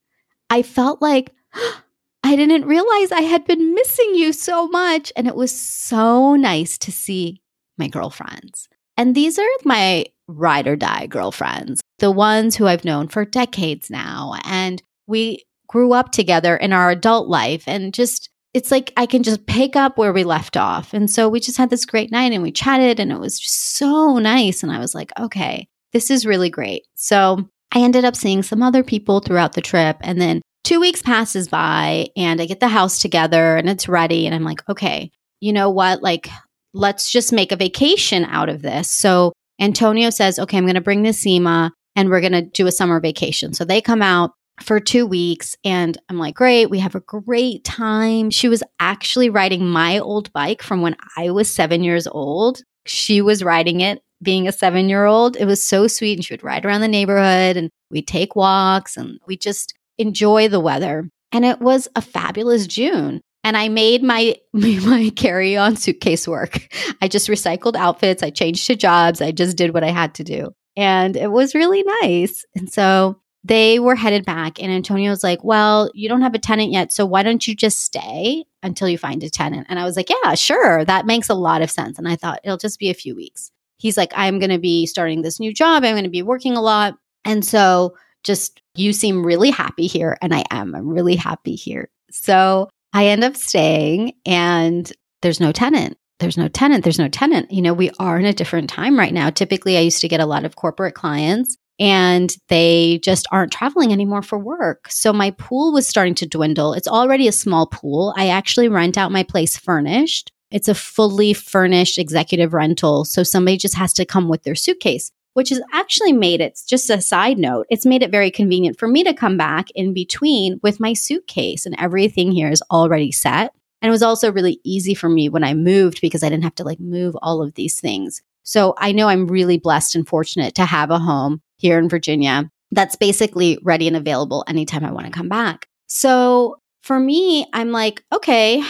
I 0.49 0.63
felt 0.63 1.03
like 1.03 1.33
I 2.23 2.37
didn't 2.37 2.67
realize 2.67 3.13
I 3.13 3.23
had 3.23 3.45
been 3.45 3.75
missing 3.75 4.15
you 4.15 4.33
so 4.33 4.69
much. 4.69 5.13
And 5.17 5.27
it 5.27 5.37
was 5.37 5.53
so 5.53 6.37
nice 6.37 6.79
to 6.79 6.93
see 6.93 7.43
my 7.79 7.89
girlfriends. 7.89 8.69
And 8.97 9.15
these 9.15 9.39
are 9.39 9.45
my 9.65 10.07
ride 10.29 10.67
or 10.67 10.77
die 10.77 11.07
girlfriends, 11.07 11.81
the 11.99 12.11
ones 12.11 12.57
who 12.57 12.67
I've 12.67 12.85
known 12.85 13.09
for 13.09 13.25
decades 13.25 13.91
now. 13.91 14.35
And 14.45 14.83
we 15.07 15.45
grew 15.69 15.93
up 15.93 16.13
together 16.13 16.57
in 16.57 16.73
our 16.73 16.91
adult 16.91 17.29
life 17.29 17.65
and 17.67 17.93
just 17.93 18.31
it's 18.55 18.71
like 18.71 18.93
I 18.97 19.05
can 19.05 19.23
just 19.23 19.47
pick 19.47 19.77
up 19.77 19.99
where 19.99 20.15
we 20.15 20.25
left 20.25 20.57
off. 20.57 20.95
And 20.95 21.11
so 21.11 21.29
we 21.29 21.41
just 21.41 21.59
had 21.59 21.69
this 21.69 21.85
great 21.85 22.11
night 22.11 22.33
and 22.33 22.43
we 22.43 22.51
chatted 22.51 22.99
and 22.99 23.13
it 23.13 23.21
was 23.21 23.39
just 23.39 23.77
so 23.77 24.19
nice. 24.19 24.63
And 24.63 24.73
I 24.73 24.79
was 24.79 24.95
like, 24.95 25.13
okay, 25.21 25.69
this 25.93 26.11
is 26.11 26.25
really 26.25 26.49
great. 26.49 26.87
So 26.95 27.47
I 27.73 27.81
ended 27.81 28.07
up 28.07 28.17
seeing 28.17 28.43
some 28.43 28.63
other 28.63 28.83
people 28.83 29.21
throughout 29.21 29.53
the 29.53 29.61
trip. 29.61 29.99
And 30.01 30.19
then 30.19 30.41
two 30.65 30.81
weeks 30.81 31.03
passes 31.03 31.49
by 31.49 32.09
and 32.17 32.41
I 32.41 32.47
get 32.47 32.61
the 32.61 32.69
house 32.69 32.99
together 32.99 33.57
and 33.57 33.69
it's 33.69 33.91
ready. 33.91 34.25
And 34.25 34.35
I'm 34.35 34.45
like, 34.45 34.67
okay, 34.71 35.11
you 35.41 35.53
know 35.53 35.69
what? 35.69 36.03
Like, 36.03 36.31
let's 36.73 37.11
just 37.11 37.35
make 37.35 37.53
a 37.53 37.57
vacation 37.57 38.25
out 38.25 38.49
of 38.49 38.63
this. 38.63 38.91
So 38.91 39.33
Antonio 39.61 40.09
says, 40.09 40.39
okay, 40.39 40.57
I'm 40.57 40.65
going 40.65 40.75
to 40.75 40.81
bring 40.81 41.05
Nasima 41.05 41.73
and 41.97 42.11
we're 42.11 42.21
going 42.21 42.33
to 42.33 42.43
do 42.43 42.67
a 42.67 42.73
summer 42.73 43.01
vacation. 43.01 43.55
So 43.55 43.65
they 43.65 43.81
come 43.81 44.03
out 44.03 44.33
for 44.61 44.81
two 44.81 45.07
weeks. 45.07 45.57
And 45.65 45.99
I'm 46.09 46.19
like, 46.19 46.35
great, 46.35 46.71
we 46.71 46.79
have 46.79 46.95
a 46.95 47.01
great 47.01 47.65
time. 47.65 48.31
She 48.31 48.49
was 48.49 48.63
actually 48.79 49.31
riding 49.31 49.67
my 49.67 49.99
old 49.99 50.33
bike 50.33 50.63
from 50.63 50.83
when 50.83 50.97
I 51.17 51.31
was 51.31 51.53
seven 51.53 51.83
years 51.83 52.07
old. 52.07 52.63
She 52.87 53.21
was 53.21 53.43
riding 53.43 53.81
it 53.81 54.03
being 54.23 54.49
a 54.49 54.53
seven 54.53 54.89
year 54.89 55.05
old. 55.05 55.37
It 55.37 55.45
was 55.45 55.67
so 55.67 55.87
sweet. 55.87 56.19
And 56.19 56.25
she 56.25 56.33
would 56.33 56.45
ride 56.45 56.65
around 56.65 56.81
the 56.81 56.89
neighborhood 56.89 57.57
and 57.57 57.71
we'd 57.91 58.07
take 58.07 58.37
walks 58.37 58.97
and 58.97 59.19
we 59.27 59.37
just 59.37 59.75
enjoy 59.99 60.49
the 60.49 60.61
weather. 60.61 61.09
And 61.33 61.45
it 61.45 61.61
was 61.61 61.89
a 61.97 62.01
fabulous 62.01 62.67
June. 62.67 63.21
And 63.45 63.57
I 63.57 63.69
made 63.69 64.03
my 64.03 64.37
my 64.53 65.13
carry 65.15 65.57
on 65.57 65.77
suitcase 65.77 66.27
work. 66.27 66.67
I 67.03 67.09
just 67.09 67.29
recycled 67.29 67.77
outfits. 67.77 68.23
I 68.23 68.31
changed 68.31 68.67
to 68.69 68.77
jobs. 68.77 69.21
I 69.21 69.33
just 69.33 69.57
did 69.57 69.75
what 69.75 69.85
I 69.85 69.91
had 69.91 70.15
to 70.15 70.25
do. 70.25 70.53
And 70.77 71.17
it 71.17 71.33
was 71.33 71.55
really 71.55 71.83
nice. 72.03 72.45
And 72.55 72.71
so 72.73 73.21
they 73.45 73.79
were 73.79 73.95
headed 73.95 74.25
back 74.25 74.61
and 74.61 74.73
Antonio 74.73 75.11
was 75.11 75.23
like, 75.23 75.43
"Well, 75.45 75.91
you 75.95 76.09
don't 76.09 76.23
have 76.23 76.35
a 76.35 76.39
tenant 76.39 76.73
yet, 76.73 76.93
so 76.93 77.07
why 77.07 77.23
don't 77.23 77.47
you 77.47 77.55
just 77.55 77.81
stay 77.81 78.45
until 78.63 78.89
you 78.89 78.99
find 78.99 79.23
a 79.23 79.31
tenant?" 79.31 79.67
And 79.71 79.79
I 79.79 79.85
was 79.85 79.97
like, 79.97 80.11
"Yeah, 80.11 80.35
sure. 80.35 80.85
That 80.85 81.07
makes 81.07 81.29
a 81.29 81.35
lot 81.35 81.63
of 81.63 81.71
sense." 81.71 81.99
And 81.99 82.09
I 82.09 82.17
thought 82.17 82.41
it'll 82.45 82.57
just 82.59 82.79
be 82.79 82.91
a 82.91 82.95
few 82.95 83.15
weeks. 83.15 83.51
He's 83.79 83.97
like, 83.97 84.13
"I'm 84.17 84.39
going 84.39 84.51
to 84.51 84.59
be 84.59 84.87
starting 84.87 85.23
this 85.23 85.39
new 85.41 85.53
job. 85.55 85.85
I'm 85.85 85.95
going 85.95 86.05
to 86.05 86.11
be 86.11 86.23
working 86.23 86.57
a 86.57 86.63
lot." 86.63 86.97
And 87.25 87.45
so 87.45 87.97
just 88.25 88.61
you 88.75 88.93
seem 88.93 89.25
really 89.25 89.51
happy 89.51 89.87
here 89.87 90.17
and 90.23 90.35
I 90.35 90.45
am. 90.51 90.75
I'm 90.75 90.89
really 90.89 91.17
happy 91.17 91.55
here. 91.55 91.89
So, 92.11 92.69
I 92.93 93.07
end 93.09 93.25
up 93.25 93.37
staying 93.37 94.15
and 94.25 94.91
there's 95.23 95.41
no 95.41 95.53
tenant 95.53 95.99
there's 96.19 96.39
no 96.39 96.49
tenant, 96.49 96.85
there's 96.85 96.99
no 96.99 97.09
tenant. 97.09 97.51
You 97.51 97.63
know, 97.63 97.75
we 97.75 97.91
are 97.99 98.19
in 98.19 98.25
a 98.25 98.33
different 98.33 98.71
time 98.71 98.99
right 98.99 99.13
now. 99.13 99.31
Typically, 99.31 99.77
I 99.77 99.83
used 99.83 100.01
to 100.01 100.09
get 100.09 100.21
a 100.21 100.27
lot 100.27 100.45
of 100.45 100.57
corporate 100.57 100.95
clients 100.95 101.57
and 101.79 102.35
they 102.49 102.99
just 103.03 103.27
aren't 103.31 103.53
traveling 103.53 103.93
anymore 103.93 104.23
for 104.23 104.39
work. 104.39 104.91
So 104.91 105.13
my 105.13 105.31
pool 105.33 105.73
was 105.73 105.87
starting 105.87 106.15
to 106.17 106.27
dwindle. 106.27 106.73
It's 106.73 106.89
already 106.89 107.29
a 107.29 107.33
small 107.33 107.67
pool. 107.67 108.15
I 108.17 108.29
actually 108.29 108.69
rent 108.69 108.97
out 108.97 109.13
my 109.13 109.23
place 109.23 109.57
furnished. 109.59 110.33
It's 110.51 110.69
a 110.69 110.75
fully 110.75 111.35
furnished 111.35 111.99
executive 111.99 112.55
rental. 112.55 113.05
So 113.05 113.23
somebody 113.23 113.59
just 113.59 113.75
has 113.75 113.93
to 113.95 114.07
come 114.07 114.29
with 114.29 114.43
their 114.45 114.55
suitcase, 114.55 115.11
which 115.35 115.51
has 115.51 115.61
actually 115.75 116.15
made 116.15 116.41
it 116.41 116.59
just 116.67 116.89
a 116.89 117.03
side 117.03 117.37
note. 117.37 117.67
It's 117.69 117.85
made 117.85 118.03
it 118.03 118.11
very 118.11 118.31
convenient 118.31 118.79
for 118.79 118.89
me 118.89 119.05
to 119.05 119.13
come 119.13 119.37
back 119.37 119.69
in 119.75 119.93
between 119.93 120.61
with 120.63 120.81
my 120.81 120.95
suitcase 120.95 121.67
and 121.67 121.75
everything 121.79 122.33
here 122.33 122.51
is 122.51 122.63
already 122.71 123.13
set. 123.13 123.53
And 123.83 123.89
it 123.89 123.93
was 123.93 124.03
also 124.03 124.33
really 124.33 124.61
easy 124.65 124.95
for 124.95 125.09
me 125.09 125.29
when 125.29 125.45
I 125.45 125.55
moved 125.55 126.01
because 126.01 126.23
I 126.23 126.29
didn't 126.29 126.45
have 126.45 126.55
to 126.57 126.65
like 126.65 126.81
move 126.81 127.17
all 127.23 127.43
of 127.43 127.55
these 127.55 127.81
things. 127.81 128.23
So 128.43 128.75
I 128.79 128.93
know 128.93 129.09
I'm 129.09 129.27
really 129.27 129.59
blessed 129.59 129.97
and 129.97 130.07
fortunate 130.07 130.55
to 130.55 130.65
have 130.65 130.91
a 130.91 130.99
home 130.99 131.41
here 131.59 131.79
in 131.79 131.89
Virginia 131.89 132.51
that's 132.71 132.97
basically 132.97 133.59
ready 133.63 133.87
and 133.87 133.97
available 133.97 134.45
anytime 134.49 134.85
I 134.85 134.93
want 134.93 135.07
to 135.07 135.13
come 135.13 135.29
back. 135.29 135.67
So 135.87 136.57
for 136.83 136.99
me, 136.99 137.47
I'm 137.53 137.73
like, 137.73 138.03
okay, 138.13 138.63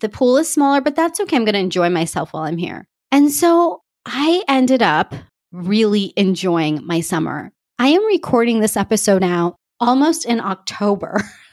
the 0.00 0.08
pool 0.08 0.36
is 0.36 0.50
smaller, 0.50 0.80
but 0.80 0.96
that's 0.96 1.20
okay. 1.20 1.36
I'm 1.36 1.44
going 1.44 1.54
to 1.54 1.58
enjoy 1.58 1.90
myself 1.90 2.32
while 2.32 2.44
I'm 2.44 2.56
here. 2.56 2.86
And 3.10 3.30
so 3.30 3.82
I 4.06 4.42
ended 4.48 4.82
up 4.82 5.14
really 5.52 6.12
enjoying 6.16 6.84
my 6.84 7.00
summer. 7.00 7.52
I 7.78 7.88
am 7.88 8.04
recording 8.06 8.60
this 8.60 8.76
episode 8.76 9.22
now 9.22 9.56
almost 9.80 10.24
in 10.24 10.40
October 10.40 11.20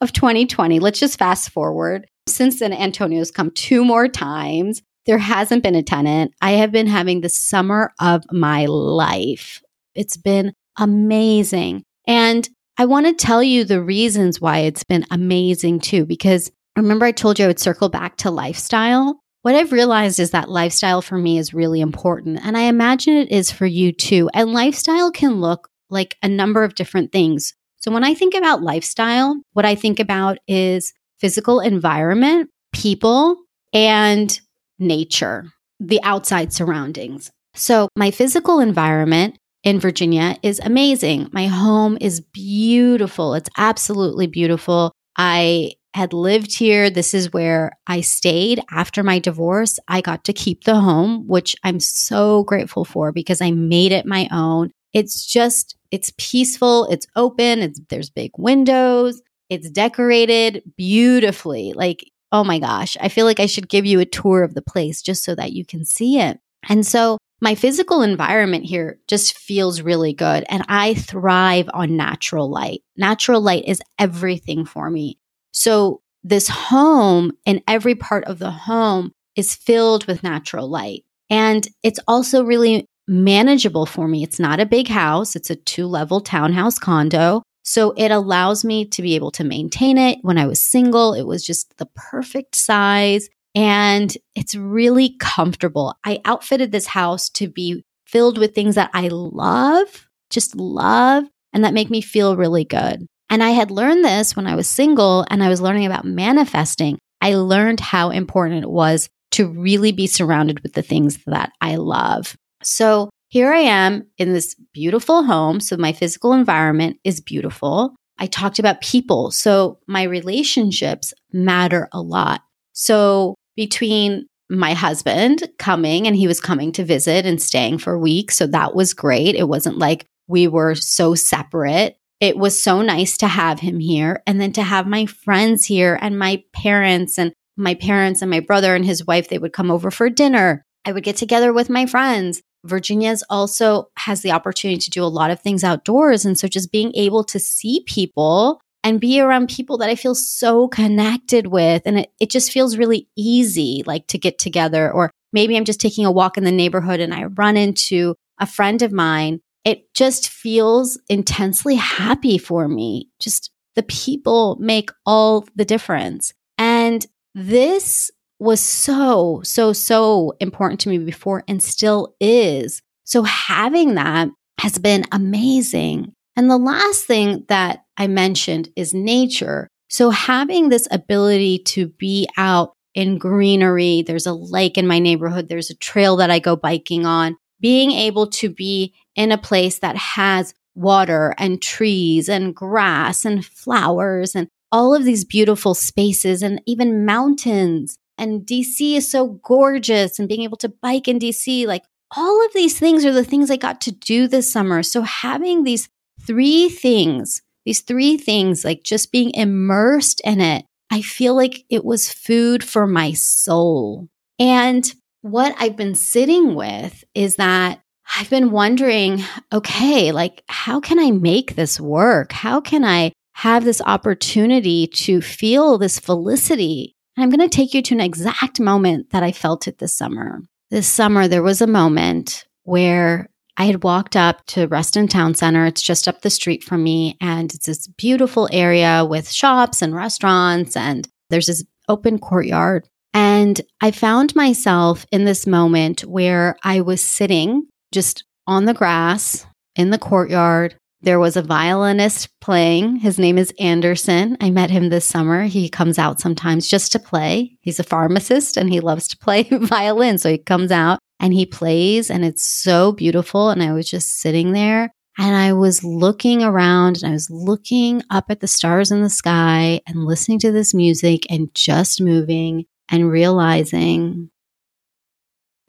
of 0.00 0.12
2020. 0.12 0.80
Let's 0.80 1.00
just 1.00 1.18
fast 1.18 1.50
forward. 1.50 2.06
Since 2.28 2.60
then, 2.60 2.72
Antonio's 2.72 3.30
come 3.30 3.50
two 3.50 3.84
more 3.84 4.08
times. 4.08 4.82
There 5.06 5.18
hasn't 5.18 5.62
been 5.62 5.74
a 5.74 5.82
tenant. 5.82 6.32
I 6.40 6.52
have 6.52 6.70
been 6.70 6.86
having 6.86 7.20
the 7.20 7.28
summer 7.28 7.92
of 8.00 8.22
my 8.30 8.66
life. 8.66 9.62
It's 9.94 10.16
been 10.16 10.52
amazing. 10.78 11.82
And 12.06 12.48
I 12.78 12.86
want 12.86 13.06
to 13.06 13.12
tell 13.12 13.42
you 13.42 13.64
the 13.64 13.82
reasons 13.82 14.40
why 14.40 14.58
it's 14.60 14.84
been 14.84 15.04
amazing 15.10 15.80
too, 15.80 16.06
because 16.06 16.50
remember 16.76 17.04
I 17.04 17.12
told 17.12 17.38
you 17.38 17.44
I 17.44 17.48
would 17.48 17.58
circle 17.58 17.88
back 17.88 18.16
to 18.18 18.30
lifestyle? 18.30 19.20
What 19.42 19.56
I've 19.56 19.72
realized 19.72 20.20
is 20.20 20.30
that 20.30 20.48
lifestyle 20.48 21.02
for 21.02 21.18
me 21.18 21.36
is 21.36 21.52
really 21.52 21.80
important. 21.80 22.40
And 22.44 22.56
I 22.56 22.62
imagine 22.62 23.14
it 23.14 23.32
is 23.32 23.50
for 23.50 23.66
you 23.66 23.92
too. 23.92 24.30
And 24.32 24.52
lifestyle 24.52 25.10
can 25.10 25.40
look 25.40 25.68
like 25.90 26.16
a 26.22 26.28
number 26.28 26.62
of 26.62 26.76
different 26.76 27.12
things. 27.12 27.54
So 27.82 27.90
when 27.90 28.04
I 28.04 28.14
think 28.14 28.34
about 28.34 28.62
lifestyle, 28.62 29.40
what 29.54 29.64
I 29.64 29.74
think 29.74 29.98
about 29.98 30.38
is 30.46 30.92
physical 31.18 31.58
environment, 31.58 32.48
people, 32.72 33.36
and 33.72 34.40
nature, 34.78 35.46
the 35.80 36.00
outside 36.04 36.52
surroundings. 36.52 37.30
So 37.54 37.88
my 37.96 38.12
physical 38.12 38.60
environment 38.60 39.36
in 39.64 39.80
Virginia 39.80 40.36
is 40.42 40.60
amazing. 40.60 41.28
My 41.32 41.48
home 41.48 41.98
is 42.00 42.20
beautiful. 42.20 43.34
It's 43.34 43.50
absolutely 43.58 44.28
beautiful. 44.28 44.92
I 45.16 45.72
had 45.94 46.12
lived 46.12 46.56
here. 46.56 46.88
This 46.88 47.14
is 47.14 47.32
where 47.32 47.72
I 47.86 48.00
stayed 48.00 48.62
after 48.70 49.02
my 49.02 49.18
divorce. 49.18 49.78
I 49.88 50.00
got 50.00 50.24
to 50.24 50.32
keep 50.32 50.64
the 50.64 50.76
home, 50.76 51.26
which 51.26 51.56
I'm 51.64 51.80
so 51.80 52.44
grateful 52.44 52.84
for 52.84 53.12
because 53.12 53.40
I 53.40 53.50
made 53.50 53.92
it 53.92 54.06
my 54.06 54.28
own. 54.32 54.70
It's 54.92 55.26
just, 55.26 55.76
it's 55.90 56.12
peaceful, 56.18 56.86
it's 56.90 57.06
open, 57.16 57.60
it's 57.60 57.80
there's 57.88 58.10
big 58.10 58.32
windows, 58.36 59.22
it's 59.48 59.70
decorated 59.70 60.62
beautifully. 60.76 61.72
Like, 61.74 62.10
oh 62.30 62.44
my 62.44 62.58
gosh, 62.58 62.96
I 63.00 63.08
feel 63.08 63.26
like 63.26 63.40
I 63.40 63.46
should 63.46 63.68
give 63.68 63.86
you 63.86 64.00
a 64.00 64.06
tour 64.06 64.42
of 64.42 64.54
the 64.54 64.62
place 64.62 65.02
just 65.02 65.24
so 65.24 65.34
that 65.34 65.52
you 65.52 65.64
can 65.64 65.84
see 65.84 66.18
it. 66.18 66.38
And 66.68 66.86
so 66.86 67.18
my 67.42 67.56
physical 67.56 68.02
environment 68.02 68.64
here 68.64 69.00
just 69.08 69.36
feels 69.36 69.82
really 69.82 70.12
good. 70.14 70.44
And 70.48 70.64
I 70.68 70.94
thrive 70.94 71.68
on 71.74 71.96
natural 71.96 72.48
light. 72.48 72.82
Natural 72.96 73.40
light 73.40 73.64
is 73.66 73.82
everything 73.98 74.64
for 74.64 74.88
me. 74.88 75.18
So, 75.52 76.00
this 76.24 76.46
home 76.46 77.32
and 77.44 77.60
every 77.66 77.96
part 77.96 78.24
of 78.26 78.38
the 78.38 78.52
home 78.52 79.10
is 79.34 79.56
filled 79.56 80.06
with 80.06 80.22
natural 80.22 80.68
light. 80.68 81.04
And 81.28 81.66
it's 81.82 81.98
also 82.06 82.44
really 82.44 82.86
manageable 83.12 83.86
for 83.86 84.08
me. 84.08 84.22
It's 84.22 84.40
not 84.40 84.60
a 84.60 84.66
big 84.66 84.88
house, 84.88 85.36
it's 85.36 85.50
a 85.50 85.56
two 85.56 85.86
level 85.86 86.20
townhouse 86.20 86.78
condo. 86.78 87.42
So 87.64 87.92
it 87.96 88.10
allows 88.10 88.64
me 88.64 88.86
to 88.86 89.02
be 89.02 89.14
able 89.14 89.30
to 89.32 89.44
maintain 89.44 89.96
it. 89.96 90.18
When 90.22 90.38
I 90.38 90.46
was 90.46 90.60
single, 90.60 91.14
it 91.14 91.22
was 91.22 91.44
just 91.44 91.76
the 91.76 91.86
perfect 91.94 92.56
size 92.56 93.28
and 93.54 94.16
it's 94.34 94.54
really 94.54 95.16
comfortable. 95.20 95.94
I 96.04 96.20
outfitted 96.24 96.72
this 96.72 96.86
house 96.86 97.28
to 97.30 97.48
be 97.48 97.84
filled 98.06 98.38
with 98.38 98.54
things 98.54 98.74
that 98.74 98.90
I 98.94 99.08
love, 99.08 100.08
just 100.30 100.56
love, 100.56 101.24
and 101.52 101.64
that 101.64 101.74
make 101.74 101.90
me 101.90 102.00
feel 102.00 102.36
really 102.36 102.64
good. 102.64 103.06
And 103.30 103.42
I 103.42 103.50
had 103.50 103.70
learned 103.70 104.04
this 104.04 104.34
when 104.34 104.46
I 104.46 104.56
was 104.56 104.68
single 104.68 105.24
and 105.30 105.42
I 105.42 105.48
was 105.48 105.60
learning 105.60 105.86
about 105.86 106.04
manifesting. 106.04 106.98
I 107.20 107.34
learned 107.34 107.80
how 107.80 108.10
important 108.10 108.64
it 108.64 108.70
was 108.70 109.08
to 109.32 109.48
really 109.48 109.92
be 109.92 110.06
surrounded 110.06 110.60
with 110.60 110.74
the 110.74 110.82
things 110.82 111.18
that 111.26 111.52
I 111.60 111.76
love. 111.76 112.36
So 112.66 113.10
here 113.28 113.52
I 113.52 113.60
am 113.60 114.06
in 114.18 114.32
this 114.32 114.54
beautiful 114.72 115.24
home. 115.24 115.60
So 115.60 115.76
my 115.76 115.92
physical 115.92 116.32
environment 116.32 116.98
is 117.04 117.20
beautiful. 117.20 117.94
I 118.18 118.26
talked 118.26 118.58
about 118.58 118.82
people. 118.82 119.30
So 119.30 119.78
my 119.86 120.02
relationships 120.02 121.14
matter 121.32 121.88
a 121.92 122.00
lot. 122.00 122.42
So 122.72 123.34
between 123.56 124.26
my 124.50 124.74
husband 124.74 125.48
coming 125.58 126.06
and 126.06 126.14
he 126.14 126.26
was 126.26 126.40
coming 126.40 126.72
to 126.72 126.84
visit 126.84 127.24
and 127.24 127.40
staying 127.40 127.78
for 127.78 127.94
a 127.94 127.98
week. 127.98 128.30
So 128.30 128.46
that 128.48 128.74
was 128.74 128.92
great. 128.92 129.34
It 129.34 129.48
wasn't 129.48 129.78
like 129.78 130.04
we 130.28 130.46
were 130.46 130.74
so 130.74 131.14
separate. 131.14 131.96
It 132.20 132.36
was 132.36 132.62
so 132.62 132.82
nice 132.82 133.16
to 133.18 133.26
have 133.26 133.60
him 133.60 133.80
here 133.80 134.22
and 134.26 134.40
then 134.40 134.52
to 134.52 134.62
have 134.62 134.86
my 134.86 135.06
friends 135.06 135.64
here 135.64 135.98
and 136.00 136.18
my 136.18 136.44
parents 136.52 137.18
and 137.18 137.32
my 137.56 137.74
parents 137.74 138.20
and 138.20 138.30
my 138.30 138.40
brother 138.40 138.74
and 138.74 138.84
his 138.84 139.06
wife. 139.06 139.28
They 139.28 139.38
would 139.38 139.52
come 139.52 139.70
over 139.70 139.90
for 139.90 140.10
dinner. 140.10 140.62
I 140.84 140.92
would 140.92 141.02
get 141.02 141.16
together 141.16 141.52
with 141.52 141.70
my 141.70 141.86
friends. 141.86 142.42
Virginia's 142.64 143.24
also 143.28 143.88
has 143.96 144.22
the 144.22 144.32
opportunity 144.32 144.78
to 144.78 144.90
do 144.90 145.02
a 145.02 145.06
lot 145.06 145.30
of 145.30 145.40
things 145.40 145.64
outdoors. 145.64 146.24
And 146.24 146.38
so 146.38 146.48
just 146.48 146.72
being 146.72 146.92
able 146.94 147.24
to 147.24 147.38
see 147.38 147.82
people 147.86 148.60
and 148.84 149.00
be 149.00 149.20
around 149.20 149.48
people 149.48 149.78
that 149.78 149.88
I 149.88 149.94
feel 149.94 150.14
so 150.14 150.68
connected 150.68 151.46
with. 151.48 151.82
And 151.86 152.00
it, 152.00 152.10
it 152.20 152.30
just 152.30 152.52
feels 152.52 152.76
really 152.76 153.08
easy, 153.16 153.82
like 153.86 154.06
to 154.08 154.18
get 154.18 154.38
together. 154.38 154.90
Or 154.90 155.10
maybe 155.32 155.56
I'm 155.56 155.64
just 155.64 155.80
taking 155.80 156.04
a 156.04 156.12
walk 156.12 156.36
in 156.36 156.44
the 156.44 156.52
neighborhood 156.52 157.00
and 157.00 157.14
I 157.14 157.24
run 157.24 157.56
into 157.56 158.14
a 158.38 158.46
friend 158.46 158.82
of 158.82 158.92
mine. 158.92 159.40
It 159.64 159.92
just 159.94 160.28
feels 160.28 160.98
intensely 161.08 161.76
happy 161.76 162.38
for 162.38 162.66
me. 162.66 163.08
Just 163.20 163.50
the 163.76 163.84
people 163.84 164.56
make 164.60 164.90
all 165.06 165.46
the 165.54 165.64
difference. 165.64 166.32
And 166.58 167.06
this 167.34 168.10
was 168.42 168.60
so, 168.60 169.40
so, 169.44 169.72
so 169.72 170.34
important 170.40 170.80
to 170.80 170.88
me 170.88 170.98
before 170.98 171.44
and 171.46 171.62
still 171.62 172.14
is. 172.20 172.82
So 173.04 173.22
having 173.22 173.94
that 173.94 174.28
has 174.60 174.78
been 174.78 175.04
amazing. 175.12 176.12
And 176.36 176.50
the 176.50 176.58
last 176.58 177.04
thing 177.04 177.44
that 177.48 177.84
I 177.96 178.06
mentioned 178.08 178.68
is 178.74 178.92
nature. 178.92 179.68
So 179.88 180.10
having 180.10 180.68
this 180.68 180.88
ability 180.90 181.60
to 181.66 181.88
be 181.88 182.28
out 182.36 182.72
in 182.94 183.18
greenery, 183.18 184.02
there's 184.02 184.26
a 184.26 184.34
lake 184.34 184.76
in 184.76 184.86
my 184.86 184.98
neighborhood, 184.98 185.48
there's 185.48 185.70
a 185.70 185.76
trail 185.76 186.16
that 186.16 186.30
I 186.30 186.38
go 186.38 186.56
biking 186.56 187.06
on, 187.06 187.36
being 187.60 187.92
able 187.92 188.26
to 188.30 188.50
be 188.50 188.94
in 189.14 189.30
a 189.30 189.38
place 189.38 189.78
that 189.78 189.96
has 189.96 190.52
water 190.74 191.34
and 191.38 191.62
trees 191.62 192.28
and 192.28 192.54
grass 192.54 193.24
and 193.24 193.44
flowers 193.44 194.34
and 194.34 194.48
all 194.70 194.94
of 194.94 195.04
these 195.04 195.24
beautiful 195.24 195.74
spaces 195.74 196.42
and 196.42 196.60
even 196.66 197.04
mountains. 197.04 197.98
And 198.22 198.46
DC 198.46 198.96
is 198.96 199.10
so 199.10 199.40
gorgeous 199.42 200.20
and 200.20 200.28
being 200.28 200.42
able 200.42 200.56
to 200.58 200.68
bike 200.68 201.08
in 201.08 201.18
DC, 201.18 201.66
like 201.66 201.82
all 202.16 202.46
of 202.46 202.52
these 202.54 202.78
things 202.78 203.04
are 203.04 203.10
the 203.10 203.24
things 203.24 203.50
I 203.50 203.56
got 203.56 203.80
to 203.80 203.90
do 203.90 204.28
this 204.28 204.48
summer. 204.48 204.84
So 204.84 205.02
having 205.02 205.64
these 205.64 205.88
three 206.24 206.68
things, 206.68 207.42
these 207.64 207.80
three 207.80 208.16
things, 208.16 208.64
like 208.64 208.84
just 208.84 209.10
being 209.10 209.34
immersed 209.34 210.20
in 210.20 210.40
it, 210.40 210.64
I 210.88 211.02
feel 211.02 211.34
like 211.34 211.64
it 211.68 211.84
was 211.84 212.12
food 212.12 212.62
for 212.62 212.86
my 212.86 213.12
soul. 213.12 214.06
And 214.38 214.88
what 215.22 215.56
I've 215.58 215.76
been 215.76 215.96
sitting 215.96 216.54
with 216.54 217.02
is 217.16 217.34
that 217.36 217.80
I've 218.16 218.30
been 218.30 218.52
wondering, 218.52 219.24
okay, 219.52 220.12
like, 220.12 220.44
how 220.46 220.78
can 220.78 221.00
I 221.00 221.10
make 221.10 221.56
this 221.56 221.80
work? 221.80 222.30
How 222.30 222.60
can 222.60 222.84
I 222.84 223.14
have 223.32 223.64
this 223.64 223.82
opportunity 223.84 224.86
to 224.86 225.20
feel 225.20 225.76
this 225.76 225.98
felicity? 225.98 226.94
And 227.16 227.24
I'm 227.24 227.30
going 227.30 227.48
to 227.48 227.54
take 227.54 227.74
you 227.74 227.82
to 227.82 227.94
an 227.94 228.00
exact 228.00 228.60
moment 228.60 229.10
that 229.10 229.22
I 229.22 229.32
felt 229.32 229.68
it 229.68 229.78
this 229.78 229.94
summer. 229.94 230.40
This 230.70 230.88
summer, 230.88 231.28
there 231.28 231.42
was 231.42 231.60
a 231.60 231.66
moment 231.66 232.44
where 232.64 233.28
I 233.56 233.66
had 233.66 233.84
walked 233.84 234.16
up 234.16 234.44
to 234.46 234.66
Reston 234.66 235.08
Town 235.08 235.34
Center. 235.34 235.66
It's 235.66 235.82
just 235.82 236.08
up 236.08 236.22
the 236.22 236.30
street 236.30 236.64
from 236.64 236.82
me. 236.82 237.16
And 237.20 237.52
it's 237.52 237.66
this 237.66 237.86
beautiful 237.86 238.48
area 238.50 239.04
with 239.04 239.30
shops 239.30 239.82
and 239.82 239.94
restaurants. 239.94 240.76
And 240.76 241.06
there's 241.28 241.46
this 241.46 241.64
open 241.88 242.18
courtyard. 242.18 242.88
And 243.12 243.60
I 243.82 243.90
found 243.90 244.34
myself 244.34 245.04
in 245.12 245.24
this 245.24 245.46
moment 245.46 246.02
where 246.02 246.56
I 246.64 246.80
was 246.80 247.02
sitting 247.02 247.66
just 247.92 248.24
on 248.46 248.64
the 248.64 248.74
grass 248.74 249.46
in 249.76 249.90
the 249.90 249.98
courtyard. 249.98 250.74
There 251.02 251.18
was 251.18 251.36
a 251.36 251.42
violinist 251.42 252.28
playing. 252.40 252.96
His 252.96 253.18
name 253.18 253.36
is 253.36 253.52
Anderson. 253.58 254.36
I 254.40 254.50
met 254.50 254.70
him 254.70 254.88
this 254.88 255.04
summer. 255.04 255.44
He 255.44 255.68
comes 255.68 255.98
out 255.98 256.20
sometimes 256.20 256.68
just 256.68 256.92
to 256.92 257.00
play. 257.00 257.58
He's 257.60 257.80
a 257.80 257.84
pharmacist 257.84 258.56
and 258.56 258.70
he 258.70 258.78
loves 258.78 259.08
to 259.08 259.18
play 259.18 259.42
violin. 259.42 260.18
So 260.18 260.30
he 260.30 260.38
comes 260.38 260.70
out 260.70 261.00
and 261.18 261.34
he 261.34 261.44
plays, 261.44 262.10
and 262.10 262.24
it's 262.24 262.42
so 262.42 262.92
beautiful. 262.92 263.50
And 263.50 263.62
I 263.62 263.72
was 263.72 263.88
just 263.88 264.20
sitting 264.20 264.52
there 264.52 264.92
and 265.18 265.36
I 265.36 265.52
was 265.52 265.84
looking 265.84 266.42
around 266.42 267.02
and 267.02 267.10
I 267.10 267.12
was 267.12 267.30
looking 267.30 268.02
up 268.10 268.26
at 268.28 268.40
the 268.40 268.48
stars 268.48 268.90
in 268.90 269.02
the 269.02 269.10
sky 269.10 269.80
and 269.86 270.04
listening 270.04 270.38
to 270.40 270.52
this 270.52 270.72
music 270.72 271.26
and 271.30 271.52
just 271.54 272.00
moving 272.00 272.64
and 272.88 273.10
realizing 273.10 274.30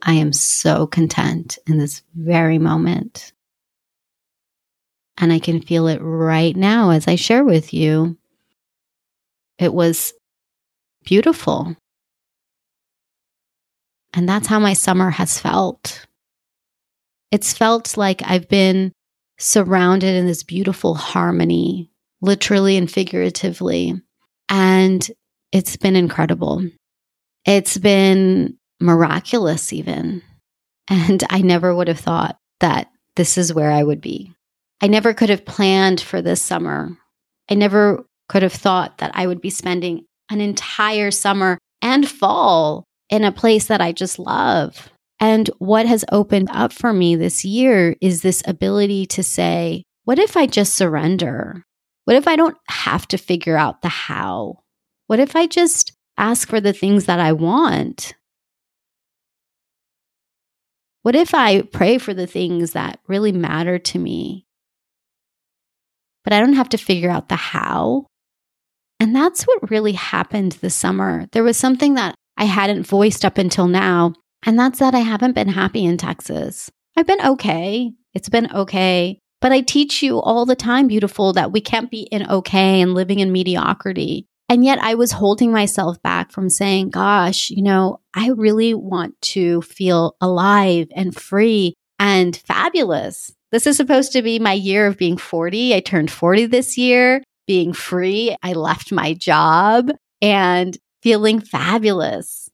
I 0.01 0.13
am 0.13 0.33
so 0.33 0.87
content 0.87 1.57
in 1.67 1.77
this 1.77 2.03
very 2.15 2.59
moment. 2.59 3.32
And 5.17 5.31
I 5.31 5.39
can 5.39 5.61
feel 5.61 5.87
it 5.87 5.99
right 6.01 6.55
now 6.55 6.89
as 6.89 7.07
I 7.07 7.15
share 7.15 7.43
with 7.43 7.73
you. 7.73 8.17
It 9.59 9.73
was 9.73 10.13
beautiful. 11.05 11.75
And 14.13 14.27
that's 14.27 14.47
how 14.47 14.59
my 14.59 14.73
summer 14.73 15.09
has 15.09 15.39
felt. 15.39 16.05
It's 17.31 17.53
felt 17.53 17.97
like 17.97 18.21
I've 18.25 18.47
been 18.47 18.91
surrounded 19.39 20.15
in 20.15 20.27
this 20.27 20.43
beautiful 20.43 20.93
harmony, 20.95 21.91
literally 22.21 22.77
and 22.77 22.89
figuratively. 22.89 23.93
And 24.49 25.07
it's 25.51 25.77
been 25.77 25.95
incredible. 25.95 26.63
It's 27.45 27.77
been 27.77 28.57
miraculous, 28.79 29.73
even. 29.73 30.21
And 30.87 31.23
I 31.29 31.41
never 31.41 31.73
would 31.73 31.87
have 31.87 31.99
thought 31.99 32.37
that 32.59 32.91
this 33.15 33.37
is 33.37 33.53
where 33.53 33.71
I 33.71 33.83
would 33.83 34.01
be. 34.01 34.33
I 34.81 34.87
never 34.87 35.13
could 35.13 35.29
have 35.29 35.45
planned 35.45 36.01
for 36.01 36.21
this 36.21 36.41
summer. 36.41 36.97
I 37.49 37.55
never 37.55 38.05
could 38.29 38.43
have 38.43 38.53
thought 38.53 38.97
that 38.97 39.11
I 39.13 39.27
would 39.27 39.41
be 39.41 39.49
spending 39.49 40.05
an 40.29 40.41
entire 40.41 41.11
summer 41.11 41.57
and 41.81 42.07
fall 42.07 42.85
in 43.09 43.23
a 43.23 43.31
place 43.31 43.67
that 43.67 43.81
I 43.81 43.91
just 43.91 44.17
love. 44.19 44.89
And 45.19 45.49
what 45.59 45.85
has 45.85 46.03
opened 46.11 46.49
up 46.51 46.73
for 46.73 46.91
me 46.91 47.15
this 47.15 47.45
year 47.45 47.95
is 48.01 48.21
this 48.21 48.41
ability 48.47 49.05
to 49.07 49.23
say, 49.23 49.83
what 50.05 50.19
if 50.19 50.35
I 50.35 50.47
just 50.47 50.75
surrender? 50.75 51.63
What 52.05 52.17
if 52.17 52.27
I 52.27 52.35
don't 52.35 52.57
have 52.67 53.07
to 53.09 53.17
figure 53.17 53.55
out 53.55 53.81
the 53.81 53.89
how? 53.89 54.63
What 55.07 55.19
if 55.19 55.35
I 55.35 55.47
just 55.47 55.93
ask 56.17 56.47
for 56.47 56.59
the 56.59 56.73
things 56.73 57.05
that 57.05 57.19
I 57.19 57.31
want? 57.31 58.15
What 61.03 61.15
if 61.15 61.33
I 61.33 61.61
pray 61.61 61.97
for 61.97 62.13
the 62.13 62.27
things 62.27 62.71
that 62.71 62.99
really 63.07 63.31
matter 63.31 63.77
to 63.77 63.99
me? 63.99 64.45
But 66.23 66.33
I 66.33 66.39
don't 66.39 66.53
have 66.53 66.69
to 66.69 66.77
figure 66.77 67.09
out 67.09 67.29
the 67.29 67.35
how. 67.35 68.07
And 68.99 69.15
that's 69.15 69.43
what 69.43 69.69
really 69.69 69.93
happened 69.93 70.53
this 70.53 70.75
summer. 70.75 71.27
There 71.31 71.43
was 71.43 71.57
something 71.57 71.95
that 71.95 72.15
I 72.37 72.45
hadn't 72.45 72.87
voiced 72.87 73.25
up 73.25 73.37
until 73.37 73.67
now. 73.67 74.13
And 74.45 74.57
that's 74.57 74.79
that 74.79 74.95
I 74.95 74.99
haven't 74.99 75.33
been 75.33 75.49
happy 75.49 75.85
in 75.85 75.97
Texas. 75.97 76.69
I've 76.95 77.07
been 77.07 77.25
okay. 77.25 77.91
It's 78.13 78.29
been 78.29 78.51
okay. 78.53 79.19
But 79.41 79.51
I 79.51 79.61
teach 79.61 80.01
you 80.01 80.19
all 80.19 80.45
the 80.45 80.55
time, 80.55 80.87
beautiful, 80.87 81.33
that 81.33 81.51
we 81.51 81.59
can't 81.59 81.91
be 81.91 82.03
in 82.03 82.29
okay 82.29 82.81
and 82.81 82.93
living 82.93 83.19
in 83.19 83.31
mediocrity. 83.31 84.25
And 84.47 84.63
yet 84.63 84.79
I 84.79 84.95
was 84.95 85.11
holding 85.11 85.51
myself 85.51 86.01
back 86.01 86.31
from 86.31 86.49
saying, 86.49 86.91
gosh, 86.91 87.49
you 87.49 87.61
know, 87.61 87.99
I 88.13 88.29
really 88.29 88.73
want 88.73 89.19
to 89.21 89.61
feel 89.63 90.15
alive 90.21 90.87
and 90.95 91.15
free 91.15 91.73
and 91.99 92.35
fabulous. 92.35 93.33
This 93.53 93.67
is 93.67 93.77
supposed 93.77 94.13
to 94.13 94.23
be 94.23 94.39
my 94.39 94.53
year 94.53 94.87
of 94.87 94.97
being 94.97 95.15
40. 95.15 95.75
I 95.75 95.79
turned 95.79 96.09
40 96.09 96.47
this 96.47 96.75
year, 96.75 97.23
being 97.45 97.71
free. 97.71 98.35
I 98.41 98.53
left 98.53 98.91
my 98.91 99.13
job 99.13 99.91
and 100.23 100.75
feeling 101.03 101.39
fabulous. 101.39 102.49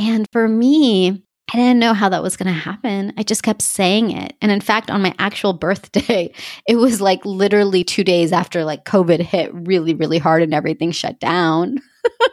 And 0.00 0.26
for 0.32 0.48
me, 0.48 1.22
I 1.52 1.56
didn't 1.58 1.80
know 1.80 1.92
how 1.92 2.08
that 2.08 2.22
was 2.22 2.38
going 2.38 2.46
to 2.46 2.58
happen. 2.58 3.12
I 3.18 3.24
just 3.24 3.42
kept 3.42 3.60
saying 3.60 4.12
it. 4.12 4.34
And 4.40 4.50
in 4.50 4.62
fact, 4.62 4.90
on 4.90 5.02
my 5.02 5.14
actual 5.18 5.52
birthday, 5.66 6.32
it 6.66 6.76
was 6.76 7.02
like 7.02 7.22
literally 7.26 7.84
two 7.84 8.02
days 8.02 8.32
after 8.32 8.64
like 8.64 8.86
COVID 8.86 9.20
hit 9.20 9.50
really, 9.52 9.92
really 9.92 10.18
hard 10.18 10.42
and 10.42 10.54
everything 10.54 10.92
shut 10.92 11.20
down. 11.20 11.76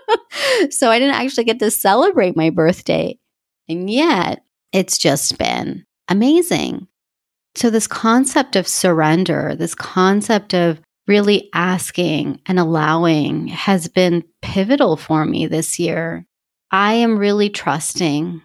so 0.69 0.89
I 0.89 0.99
didn't 0.99 1.15
actually 1.15 1.43
get 1.43 1.59
to 1.59 1.69
celebrate 1.69 2.37
my 2.37 2.49
birthday. 2.49 3.19
And 3.67 3.89
yet 3.89 4.41
it's 4.71 4.97
just 4.97 5.37
been 5.37 5.85
amazing. 6.07 6.87
So, 7.59 7.69
this 7.69 7.87
concept 7.87 8.55
of 8.55 8.69
surrender, 8.69 9.53
this 9.53 9.75
concept 9.75 10.53
of 10.53 10.79
really 11.07 11.49
asking 11.53 12.39
and 12.45 12.57
allowing 12.57 13.49
has 13.49 13.89
been 13.89 14.23
pivotal 14.41 14.95
for 14.95 15.25
me 15.25 15.45
this 15.45 15.77
year. 15.77 16.25
I 16.71 16.93
am 16.93 17.19
really 17.19 17.49
trusting. 17.49 18.41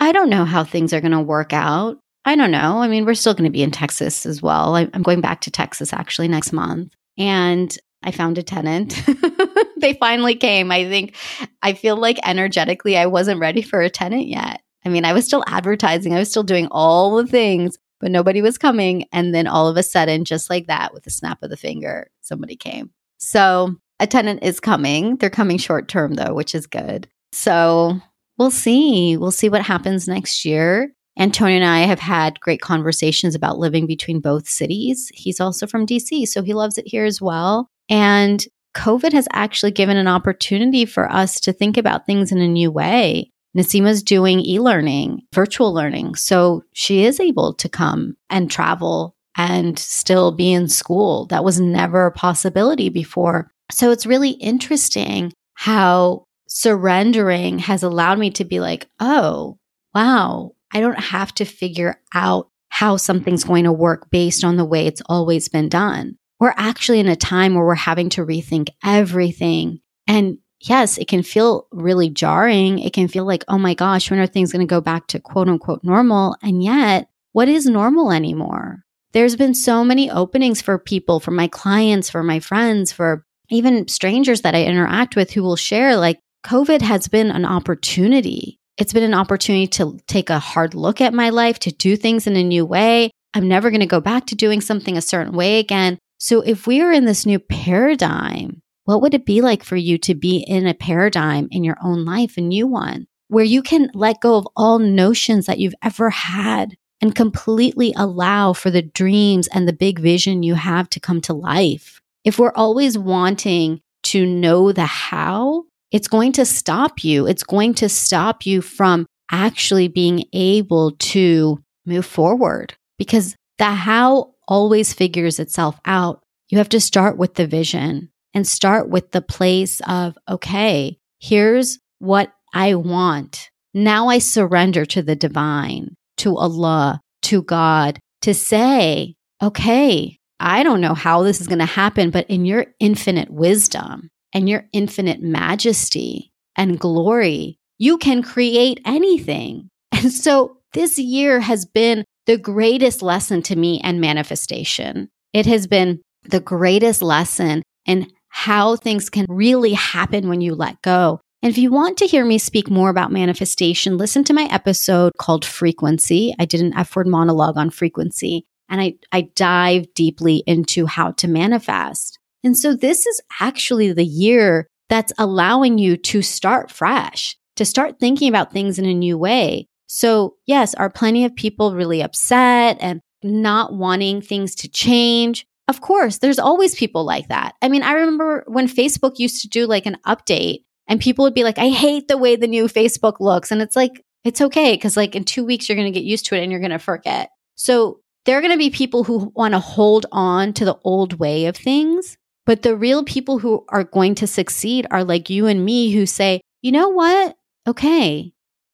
I 0.00 0.12
don't 0.12 0.30
know 0.30 0.46
how 0.46 0.64
things 0.64 0.94
are 0.94 1.02
going 1.02 1.12
to 1.12 1.20
work 1.20 1.52
out. 1.52 1.98
I 2.24 2.36
don't 2.36 2.52
know. 2.52 2.78
I 2.78 2.88
mean, 2.88 3.04
we're 3.04 3.12
still 3.12 3.34
going 3.34 3.44
to 3.44 3.50
be 3.50 3.62
in 3.62 3.70
Texas 3.70 4.24
as 4.24 4.40
well. 4.40 4.76
I'm 4.76 5.02
going 5.02 5.20
back 5.20 5.42
to 5.42 5.50
Texas 5.50 5.92
actually 5.92 6.28
next 6.28 6.54
month. 6.54 6.90
And 7.18 7.76
I 8.02 8.12
found 8.12 8.38
a 8.38 8.42
tenant. 8.42 8.98
they 9.76 9.92
finally 9.92 10.36
came. 10.36 10.72
I 10.72 10.88
think 10.88 11.16
I 11.60 11.74
feel 11.74 11.96
like 11.96 12.18
energetically, 12.26 12.96
I 12.96 13.08
wasn't 13.08 13.40
ready 13.40 13.60
for 13.60 13.82
a 13.82 13.90
tenant 13.90 14.26
yet. 14.26 14.62
I 14.86 14.88
mean, 14.88 15.04
I 15.04 15.12
was 15.12 15.26
still 15.26 15.44
advertising, 15.46 16.14
I 16.14 16.18
was 16.18 16.30
still 16.30 16.42
doing 16.42 16.68
all 16.70 17.16
the 17.16 17.26
things, 17.26 17.76
but 18.04 18.10
nobody 18.10 18.42
was 18.42 18.58
coming. 18.58 19.06
And 19.12 19.34
then 19.34 19.46
all 19.46 19.66
of 19.66 19.78
a 19.78 19.82
sudden, 19.82 20.26
just 20.26 20.50
like 20.50 20.66
that, 20.66 20.92
with 20.92 21.06
a 21.06 21.10
snap 21.10 21.42
of 21.42 21.48
the 21.48 21.56
finger, 21.56 22.10
somebody 22.20 22.54
came. 22.54 22.90
So 23.16 23.76
a 23.98 24.06
tenant 24.06 24.42
is 24.42 24.60
coming. 24.60 25.16
They're 25.16 25.30
coming 25.30 25.56
short 25.56 25.88
term, 25.88 26.12
though, 26.12 26.34
which 26.34 26.54
is 26.54 26.66
good. 26.66 27.08
So 27.32 27.98
we'll 28.36 28.50
see. 28.50 29.16
We'll 29.16 29.30
see 29.30 29.48
what 29.48 29.62
happens 29.62 30.06
next 30.06 30.44
year. 30.44 30.92
Antonio 31.18 31.56
and 31.56 31.64
I 31.64 31.86
have 31.86 31.98
had 31.98 32.40
great 32.40 32.60
conversations 32.60 33.34
about 33.34 33.56
living 33.56 33.86
between 33.86 34.20
both 34.20 34.50
cities. 34.50 35.10
He's 35.14 35.40
also 35.40 35.66
from 35.66 35.86
DC, 35.86 36.28
so 36.28 36.42
he 36.42 36.52
loves 36.52 36.76
it 36.76 36.86
here 36.86 37.06
as 37.06 37.22
well. 37.22 37.70
And 37.88 38.44
COVID 38.76 39.14
has 39.14 39.28
actually 39.32 39.72
given 39.72 39.96
an 39.96 40.08
opportunity 40.08 40.84
for 40.84 41.10
us 41.10 41.40
to 41.40 41.54
think 41.54 41.78
about 41.78 42.04
things 42.04 42.32
in 42.32 42.38
a 42.42 42.48
new 42.48 42.70
way. 42.70 43.30
Nasima's 43.56 44.02
doing 44.02 44.40
e 44.40 44.58
learning, 44.58 45.22
virtual 45.32 45.72
learning. 45.72 46.16
So 46.16 46.64
she 46.72 47.04
is 47.04 47.20
able 47.20 47.54
to 47.54 47.68
come 47.68 48.16
and 48.28 48.50
travel 48.50 49.16
and 49.36 49.78
still 49.78 50.32
be 50.32 50.52
in 50.52 50.68
school. 50.68 51.26
That 51.26 51.44
was 51.44 51.60
never 51.60 52.06
a 52.06 52.12
possibility 52.12 52.88
before. 52.88 53.50
So 53.70 53.90
it's 53.90 54.06
really 54.06 54.30
interesting 54.30 55.32
how 55.54 56.26
surrendering 56.48 57.58
has 57.60 57.82
allowed 57.82 58.18
me 58.18 58.30
to 58.30 58.44
be 58.44 58.60
like, 58.60 58.88
oh, 59.00 59.58
wow, 59.94 60.52
I 60.72 60.80
don't 60.80 60.98
have 60.98 61.32
to 61.34 61.44
figure 61.44 62.00
out 62.12 62.48
how 62.68 62.96
something's 62.96 63.44
going 63.44 63.64
to 63.64 63.72
work 63.72 64.10
based 64.10 64.44
on 64.44 64.56
the 64.56 64.64
way 64.64 64.86
it's 64.86 65.02
always 65.06 65.48
been 65.48 65.68
done. 65.68 66.16
We're 66.40 66.54
actually 66.56 67.00
in 67.00 67.08
a 67.08 67.16
time 67.16 67.54
where 67.54 67.64
we're 67.64 67.74
having 67.76 68.08
to 68.10 68.26
rethink 68.26 68.68
everything. 68.84 69.80
And 70.06 70.38
yes, 70.68 70.98
it 70.98 71.08
can 71.08 71.22
feel 71.22 71.66
really 71.72 72.10
jarring. 72.10 72.78
It 72.78 72.92
can 72.92 73.08
feel 73.08 73.24
like, 73.24 73.44
oh 73.48 73.58
my 73.58 73.74
gosh, 73.74 74.10
when 74.10 74.20
are 74.20 74.26
things 74.26 74.52
going 74.52 74.66
to 74.66 74.70
go 74.70 74.80
back 74.80 75.06
to 75.08 75.20
quote 75.20 75.48
unquote 75.48 75.84
normal? 75.84 76.36
And 76.42 76.62
yet, 76.62 77.08
what 77.32 77.48
is 77.48 77.66
normal 77.66 78.12
anymore? 78.12 78.84
there's 79.14 79.36
been 79.36 79.54
so 79.54 79.84
many 79.84 80.10
openings 80.10 80.60
for 80.60 80.76
people, 80.76 81.20
for 81.20 81.30
my 81.30 81.46
clients, 81.46 82.10
for 82.10 82.22
my 82.22 82.40
friends, 82.40 82.92
for 82.92 83.24
even 83.48 83.88
strangers 83.88 84.42
that 84.42 84.56
I 84.56 84.64
interact 84.64 85.16
with 85.16 85.30
who 85.30 85.42
will 85.42 85.56
share 85.56 85.96
like 85.96 86.18
COVID 86.44 86.82
has 86.82 87.08
been 87.08 87.30
an 87.30 87.44
opportunity. 87.44 88.58
It's 88.76 88.92
been 88.92 89.04
an 89.04 89.14
opportunity 89.14 89.68
to 89.68 89.98
take 90.08 90.30
a 90.30 90.40
hard 90.40 90.74
look 90.74 91.00
at 91.00 91.14
my 91.14 91.30
life, 91.30 91.60
to 91.60 91.70
do 91.70 91.96
things 91.96 92.26
in 92.26 92.36
a 92.36 92.42
new 92.42 92.66
way. 92.66 93.10
I'm 93.32 93.48
never 93.48 93.70
going 93.70 93.80
to 93.80 93.86
go 93.86 94.00
back 94.00 94.26
to 94.26 94.34
doing 94.34 94.60
something 94.60 94.96
a 94.96 95.02
certain 95.02 95.32
way 95.32 95.60
again. 95.60 95.96
So 96.18 96.40
if 96.40 96.66
we 96.66 96.80
are 96.80 96.92
in 96.92 97.04
this 97.04 97.24
new 97.24 97.38
paradigm, 97.38 98.62
what 98.84 99.00
would 99.00 99.14
it 99.14 99.24
be 99.24 99.40
like 99.40 99.64
for 99.64 99.76
you 99.76 99.98
to 99.98 100.14
be 100.14 100.38
in 100.38 100.66
a 100.66 100.74
paradigm 100.74 101.48
in 101.50 101.64
your 101.64 101.76
own 101.82 102.04
life, 102.04 102.36
a 102.36 102.40
new 102.40 102.66
one, 102.66 103.06
where 103.28 103.44
you 103.44 103.62
can 103.62 103.90
let 103.94 104.20
go 104.20 104.36
of 104.36 104.46
all 104.56 104.78
notions 104.78 105.46
that 105.46 105.58
you've 105.58 105.74
ever 105.82 106.10
had 106.10 106.76
and 107.00 107.14
completely 107.14 107.92
allow 107.96 108.52
for 108.52 108.70
the 108.70 108.82
dreams 108.82 109.48
and 109.48 109.66
the 109.66 109.72
big 109.72 109.98
vision 109.98 110.42
you 110.42 110.54
have 110.54 110.88
to 110.90 111.00
come 111.00 111.20
to 111.22 111.32
life? 111.32 112.00
If 112.24 112.38
we're 112.38 112.52
always 112.54 112.98
wanting 112.98 113.80
to 114.04 114.26
know 114.26 114.72
the 114.72 114.84
how, 114.84 115.64
it's 115.90 116.08
going 116.08 116.32
to 116.32 116.44
stop 116.44 117.04
you. 117.04 117.26
It's 117.26 117.42
going 117.42 117.74
to 117.74 117.88
stop 117.88 118.44
you 118.44 118.60
from 118.60 119.06
actually 119.30 119.88
being 119.88 120.24
able 120.32 120.92
to 120.92 121.58
move 121.86 122.04
forward 122.04 122.74
because 122.98 123.34
the 123.58 123.66
how 123.66 124.34
always 124.46 124.92
figures 124.92 125.38
itself 125.38 125.78
out. 125.84 126.22
You 126.48 126.58
have 126.58 126.68
to 126.70 126.80
start 126.80 127.16
with 127.16 127.34
the 127.34 127.46
vision 127.46 128.10
and 128.34 128.46
start 128.46 128.88
with 128.88 129.12
the 129.12 129.22
place 129.22 129.80
of, 129.86 130.18
okay, 130.28 130.98
here's 131.20 131.78
what 131.98 132.32
I 132.52 132.74
want. 132.74 133.50
Now 133.72 134.08
I 134.08 134.18
surrender 134.18 134.84
to 134.86 135.02
the 135.02 135.16
divine, 135.16 135.96
to 136.18 136.36
Allah, 136.36 137.00
to 137.22 137.42
God, 137.42 137.98
to 138.22 138.34
say, 138.34 139.14
okay, 139.42 140.18
I 140.40 140.62
don't 140.62 140.80
know 140.80 140.94
how 140.94 141.22
this 141.22 141.40
is 141.40 141.46
going 141.46 141.60
to 141.60 141.64
happen, 141.64 142.10
but 142.10 142.28
in 142.28 142.44
your 142.44 142.66
infinite 142.80 143.30
wisdom 143.30 144.10
and 144.32 144.48
your 144.48 144.66
infinite 144.72 145.22
majesty 145.22 146.32
and 146.56 146.78
glory, 146.78 147.58
you 147.78 147.98
can 147.98 148.22
create 148.22 148.80
anything. 148.84 149.68
And 149.92 150.12
so 150.12 150.58
this 150.74 150.98
year 150.98 151.40
has 151.40 151.64
been 151.64 152.04
the 152.26 152.36
greatest 152.36 153.00
lesson 153.00 153.40
to 153.42 153.56
me 153.56 153.80
and 153.82 154.00
manifestation. 154.00 155.08
It 155.32 155.46
has 155.46 155.66
been 155.66 156.02
the 156.24 156.40
greatest 156.40 157.00
lesson 157.00 157.62
in 157.86 158.10
how 158.34 158.74
things 158.74 159.08
can 159.08 159.26
really 159.28 159.74
happen 159.74 160.28
when 160.28 160.40
you 160.40 160.56
let 160.56 160.82
go. 160.82 161.20
And 161.40 161.50
if 161.50 161.56
you 161.56 161.70
want 161.70 161.98
to 161.98 162.06
hear 162.06 162.24
me 162.24 162.38
speak 162.38 162.68
more 162.68 162.90
about 162.90 163.12
manifestation, 163.12 163.96
listen 163.96 164.24
to 164.24 164.34
my 164.34 164.48
episode 164.50 165.12
called 165.18 165.44
Frequency. 165.44 166.34
I 166.36 166.44
did 166.44 166.60
an 166.60 166.74
F 166.76 166.96
word 166.96 167.06
monologue 167.06 167.56
on 167.56 167.70
frequency 167.70 168.44
and 168.68 168.80
I, 168.80 168.94
I 169.12 169.28
dive 169.36 169.94
deeply 169.94 170.42
into 170.48 170.84
how 170.86 171.12
to 171.12 171.28
manifest. 171.28 172.18
And 172.42 172.58
so 172.58 172.74
this 172.74 173.06
is 173.06 173.20
actually 173.40 173.92
the 173.92 174.04
year 174.04 174.66
that's 174.88 175.12
allowing 175.16 175.78
you 175.78 175.96
to 175.98 176.20
start 176.20 176.72
fresh, 176.72 177.36
to 177.54 177.64
start 177.64 178.00
thinking 178.00 178.28
about 178.28 178.52
things 178.52 178.80
in 178.80 178.84
a 178.84 178.94
new 178.94 179.16
way. 179.16 179.68
So 179.86 180.34
yes, 180.44 180.74
are 180.74 180.90
plenty 180.90 181.24
of 181.24 181.36
people 181.36 181.72
really 181.72 182.02
upset 182.02 182.78
and 182.80 183.00
not 183.22 183.74
wanting 183.74 184.22
things 184.22 184.56
to 184.56 184.68
change? 184.68 185.46
Of 185.68 185.80
course, 185.80 186.18
there's 186.18 186.38
always 186.38 186.74
people 186.74 187.04
like 187.04 187.28
that. 187.28 187.54
I 187.62 187.68
mean, 187.68 187.82
I 187.82 187.92
remember 187.92 188.44
when 188.46 188.68
Facebook 188.68 189.18
used 189.18 189.42
to 189.42 189.48
do 189.48 189.66
like 189.66 189.86
an 189.86 189.96
update 190.06 190.64
and 190.88 191.00
people 191.00 191.24
would 191.24 191.34
be 191.34 191.44
like, 191.44 191.58
I 191.58 191.70
hate 191.70 192.08
the 192.08 192.18
way 192.18 192.36
the 192.36 192.46
new 192.46 192.66
Facebook 192.66 193.18
looks. 193.20 193.50
And 193.50 193.62
it's 193.62 193.76
like, 193.76 194.04
it's 194.24 194.40
okay. 194.40 194.76
Cause 194.76 194.96
like 194.96 195.14
in 195.14 195.24
two 195.24 195.44
weeks, 195.44 195.68
you're 195.68 195.76
going 195.76 195.90
to 195.90 195.98
get 195.98 196.06
used 196.06 196.26
to 196.26 196.36
it 196.36 196.42
and 196.42 196.50
you're 196.50 196.60
going 196.60 196.70
to 196.70 196.78
forget. 196.78 197.30
So 197.54 198.00
there 198.24 198.38
are 198.38 198.40
going 198.40 198.52
to 198.52 198.58
be 198.58 198.70
people 198.70 199.04
who 199.04 199.32
want 199.34 199.52
to 199.52 199.60
hold 199.60 200.06
on 200.12 200.52
to 200.54 200.64
the 200.64 200.78
old 200.84 201.18
way 201.18 201.46
of 201.46 201.56
things. 201.56 202.16
But 202.46 202.62
the 202.62 202.76
real 202.76 203.04
people 203.04 203.38
who 203.38 203.64
are 203.70 203.84
going 203.84 204.16
to 204.16 204.26
succeed 204.26 204.86
are 204.90 205.04
like 205.04 205.30
you 205.30 205.46
and 205.46 205.64
me 205.64 205.92
who 205.92 206.04
say, 206.04 206.42
you 206.60 206.72
know 206.72 206.90
what? 206.90 207.36
Okay, 207.66 208.32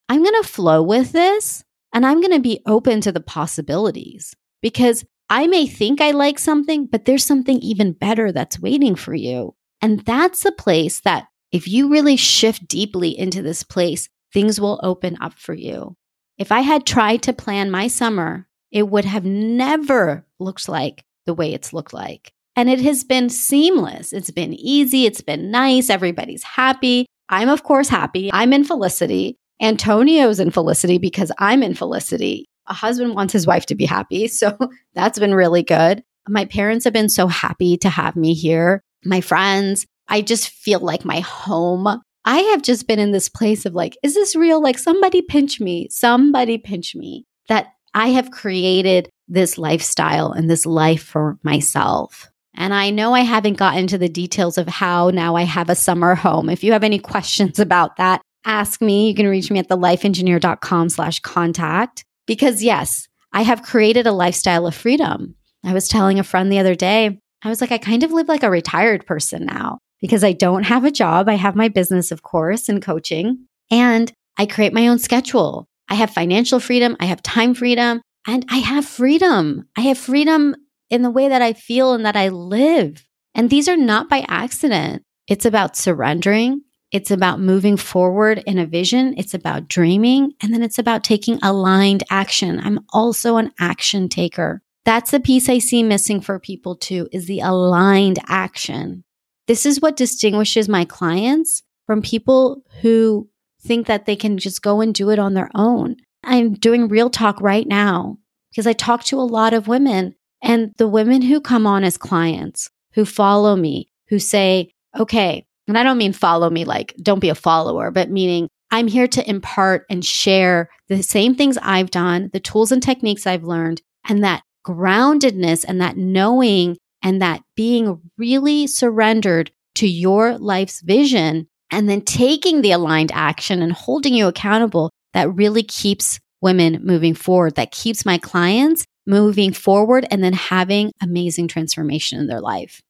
I'm 0.09 0.25
going 0.25 0.43
to 0.43 0.49
flow 0.49 0.83
with 0.83 1.13
this 1.13 1.63
and 1.95 2.05
I'm 2.05 2.21
going 2.21 2.33
to 2.33 2.41
be 2.41 2.63
open 2.67 3.01
to 3.03 3.13
the 3.13 3.21
possibilities 3.21 4.35
because 4.61 5.05
I 5.31 5.47
may 5.47 5.67
think 5.67 6.01
I 6.01 6.11
like 6.11 6.39
something, 6.39 6.87
but 6.87 7.05
there's 7.07 7.25
something 7.25 7.59
even 7.61 7.93
better 7.93 8.33
that's 8.33 8.61
waiting 8.61 8.97
for 8.97 9.15
you. 9.15 9.55
And 9.81 10.01
that's 10.01 10.45
a 10.45 10.53
place 10.53 11.01
that 11.01 11.29
if 11.53 11.67
you 11.67 11.89
really 11.89 12.17
shift 12.17 12.69
deeply 12.69 13.19
into 13.19 13.41
this 13.41 13.63
place, 13.63 14.09
things 14.33 14.61
will 14.61 14.81
open 14.83 15.17
up 15.21 15.35
for 15.35 15.55
you. 15.55 15.97
If 16.37 16.53
I 16.53 16.61
had 16.61 16.85
tried 16.85 17.23
to 17.23 17.33
plan 17.33 17.71
my 17.71 17.87
summer 17.89 18.49
it 18.71 18.89
would 18.89 19.05
have 19.05 19.25
never 19.25 20.27
looked 20.39 20.69
like 20.69 21.05
the 21.27 21.35
way 21.35 21.53
it's 21.53 21.73
looked 21.73 21.93
like. 21.93 22.33
And 22.57 22.69
it 22.69 22.81
has 22.81 23.05
been 23.05 23.29
seamless. 23.29 24.13
It's 24.13 24.31
been 24.31 24.55
easy. 24.55 25.07
It's 25.07 25.21
been 25.21 25.51
nice. 25.51 25.91
Everybody's 25.91 26.43
happy. 26.43 27.07
I'm, 27.29 27.49
of 27.49 27.63
course, 27.63 27.89
happy. 27.89 28.31
I'm 28.33 28.53
in 28.53 28.65
felicity. 28.65 29.37
Antonio's 29.63 30.41
in 30.41 30.51
felicity 30.51 30.99
because 30.99 31.31
I'm 31.39 31.63
in 31.63 31.75
felicity. 31.75 32.47
A 32.71 32.75
husband 32.75 33.15
wants 33.15 33.33
his 33.33 33.47
wife 33.47 33.67
to 33.67 33.75
be 33.75 33.85
happy. 33.85 34.29
So 34.41 34.57
that's 34.95 35.19
been 35.19 35.35
really 35.35 35.63
good. 35.63 36.03
My 36.29 36.47
parents 36.47 36.85
have 36.85 36.95
been 36.95 37.09
so 37.09 37.27
happy 37.27 37.77
to 37.79 37.91
have 37.91 38.17
me 38.17 38.33
here. 38.33 38.83
My 39.05 39.21
friends, 39.21 39.87
I 40.09 40.23
just 40.23 40.49
feel 40.49 40.81
like 40.81 41.05
my 41.05 41.21
home. 41.21 42.01
I 42.25 42.39
have 42.39 42.63
just 42.63 42.87
been 42.87 42.99
in 42.99 43.13
this 43.13 43.29
place 43.29 43.67
of 43.67 43.75
like, 43.75 43.97
is 44.03 44.15
this 44.15 44.35
real? 44.37 44.63
Like, 44.63 44.79
somebody 44.79 45.23
pinch 45.23 45.61
me, 45.61 45.89
somebody 45.91 46.59
pinch 46.59 46.95
me. 46.95 47.27
That 47.49 47.69
I 47.95 48.09
have 48.09 48.31
created 48.31 49.11
this 49.29 49.59
lifestyle 49.59 50.33
and 50.33 50.49
this 50.49 50.67
life 50.67 51.03
for 51.03 51.39
myself. 51.43 52.31
And 52.55 52.75
I 52.75 52.91
know 52.91 53.15
I 53.15 53.21
haven't 53.21 53.59
gotten 53.59 53.87
to 53.89 53.99
the 53.99 54.09
details 54.09 54.59
of 54.59 54.69
how 54.69 55.11
now 55.11 55.37
I 55.37 55.43
have 55.43 55.71
a 55.71 55.75
summer 55.75 56.15
home. 56.15 56.51
If 56.51 56.65
you 56.65 56.73
have 56.73 56.85
any 56.85 56.99
questions 57.13 57.59
about 57.59 57.97
that, 57.97 58.23
ask 58.45 58.81
me. 58.81 59.09
You 59.09 59.15
can 59.15 59.29
reach 59.29 59.51
me 59.51 59.59
at 59.59 59.69
thelifeengineer.com 59.69 60.89
slash 60.89 61.21
contact. 61.21 62.05
Because 62.31 62.63
yes, 62.63 63.09
I 63.33 63.43
have 63.43 63.65
created 63.65 64.07
a 64.07 64.13
lifestyle 64.13 64.65
of 64.65 64.73
freedom. 64.77 65.35
I 65.65 65.73
was 65.73 65.89
telling 65.89 66.21
a 66.21 66.23
friend 66.23 66.51
the 66.51 66.61
other 66.61 66.77
day, 66.77 67.19
I 67.43 67.49
was 67.49 67.61
like, 67.61 67.73
I 67.73 67.79
kind 67.79 68.05
of 68.05 68.13
live 68.13 68.29
like 68.29 68.45
a 68.45 68.51
retired 68.51 69.05
person 69.05 69.47
now 69.47 69.79
because 70.01 70.23
I 70.23 70.31
don't 70.31 70.63
have 70.63 70.85
a 70.85 70.93
job. 70.93 71.29
I 71.29 71.35
have 71.35 71.57
my 71.57 71.67
business, 71.67 72.13
of 72.13 72.23
course, 72.23 72.69
and 72.69 72.81
coaching, 72.81 73.47
and 73.69 74.13
I 74.39 74.47
create 74.47 74.73
my 74.73 74.87
own 74.87 75.01
schedule. 75.01 75.67
I 75.89 75.95
have 75.95 76.11
financial 76.11 76.61
freedom, 76.61 76.97
I 77.01 77.07
have 77.07 77.21
time 77.21 77.53
freedom, 77.53 78.01
and 78.29 78.47
I 78.49 78.59
have 78.59 78.85
freedom. 78.85 79.65
I 79.77 79.81
have 79.81 79.99
freedom 79.99 80.55
in 80.89 81.03
the 81.03 81.11
way 81.11 81.31
that 81.31 81.43
I 81.43 81.53
feel 81.53 81.95
and 81.95 82.07
that 82.07 82.15
I 82.15 82.29
live. 82.29 83.05
And 83.35 83.51
these 83.51 83.69
are 83.69 83.77
not 83.77 84.09
by 84.09 84.25
accident. 84.29 85.03
It's 85.27 85.47
about 85.47 85.77
surrendering. 85.77 86.63
It's 86.93 87.11
about 87.11 87.41
moving 87.41 87.77
forward 87.77 88.43
in 88.47 88.59
a 88.59 88.67
vision. 88.67 89.15
It's 89.17 89.35
about 89.35 89.69
dreaming. 89.69 90.33
And 90.43 90.53
then 90.53 90.63
it's 90.63 90.79
about 90.79 91.05
taking 91.05 91.39
aligned 91.43 92.03
action. 92.11 92.61
I'm 92.61 92.81
also 92.93 93.37
an 93.37 93.53
action 93.59 94.09
taker. 94.09 94.63
That's 94.85 95.11
the 95.11 95.21
piece 95.21 95.49
I 95.49 95.59
see 95.59 95.83
missing 95.83 96.21
for 96.21 96.39
people 96.39 96.75
too 96.75 97.09
is 97.13 97.27
the 97.27 97.41
aligned 97.41 98.19
action. 98.27 99.05
This 99.47 99.67
is 99.67 99.81
what 99.81 99.97
distinguishes 99.97 100.69
my 100.69 100.85
clients 100.85 101.63
from 101.87 102.03
people 102.03 102.63
who 102.81 103.29
think 103.61 103.87
that 103.87 104.07
they 104.07 104.17
can 104.17 104.39
just 104.39 104.63
go 104.63 104.81
and 104.81 104.95
do 104.95 105.11
it 105.11 105.19
on 105.19 105.35
their 105.35 105.51
own. 105.55 105.97
I'm 106.25 106.55
doing 106.55 106.89
real 106.89 107.11
talk 107.11 107.41
right 107.41 107.67
now 107.67 108.19
because 108.51 108.67
I 108.67 108.73
talk 108.73 109.05
to 109.05 109.19
a 109.19 109.23
lot 109.23 109.53
of 109.53 109.69
women 109.69 110.15
and 110.43 110.73
the 110.79 110.89
women 110.89 111.23
who 111.23 111.41
come 111.41 111.67
on 111.67 111.85
as 111.85 111.97
clients, 111.97 112.71
who 112.93 113.05
follow 113.05 113.57
me, 113.57 113.91
who 114.09 114.19
say, 114.19 114.73
okay, 114.99 115.47
and 115.71 115.79
I 115.79 115.83
don't 115.83 115.99
mean 115.99 116.13
follow 116.13 116.51
me 116.51 116.65
like 116.65 116.95
don't 117.03 117.21
be 117.21 117.29
a 117.29 117.35
follower, 117.35 117.91
but 117.91 118.11
meaning 118.11 118.49
I'm 118.71 118.87
here 118.87 119.09
to 119.09 119.29
impart 119.29 119.87
and 119.89 120.05
share 120.05 120.69
the 120.89 121.03
same 121.03 121.35
things 121.35 121.59
I've 121.63 121.91
done, 121.91 122.31
the 122.33 122.41
tools 122.41 122.71
and 122.73 122.83
techniques 122.83 123.27
I've 123.27 123.45
learned, 123.45 123.81
and 124.09 124.23
that 124.23 124.43
groundedness 124.67 125.65
and 125.67 125.81
that 125.81 125.97
knowing 125.97 126.77
and 127.03 127.23
that 127.23 127.43
being 127.57 128.01
really 128.19 128.67
surrendered 128.67 129.51
to 129.77 129.89
your 129.89 130.39
life's 130.39 130.83
vision 130.83 131.47
and 131.71 131.89
then 131.89 132.03
taking 132.03 132.63
the 132.63 132.73
aligned 132.73 133.13
action 133.13 133.63
and 133.63 133.73
holding 133.73 134.13
you 134.13 134.27
accountable 134.27 134.91
that 135.15 135.33
really 135.35 135.63
keeps 135.63 136.19
women 136.41 136.81
moving 136.83 137.15
forward, 137.15 137.55
that 137.55 137.71
keeps 137.71 138.05
my 138.05 138.19
clients 138.19 138.85
moving 139.07 139.53
forward 139.53 140.07
and 140.11 140.23
then 140.23 140.33
having 140.33 140.93
amazing 141.03 141.49
transformation 141.49 142.19
in 142.19 142.27
their 142.27 142.41
life. 142.41 142.81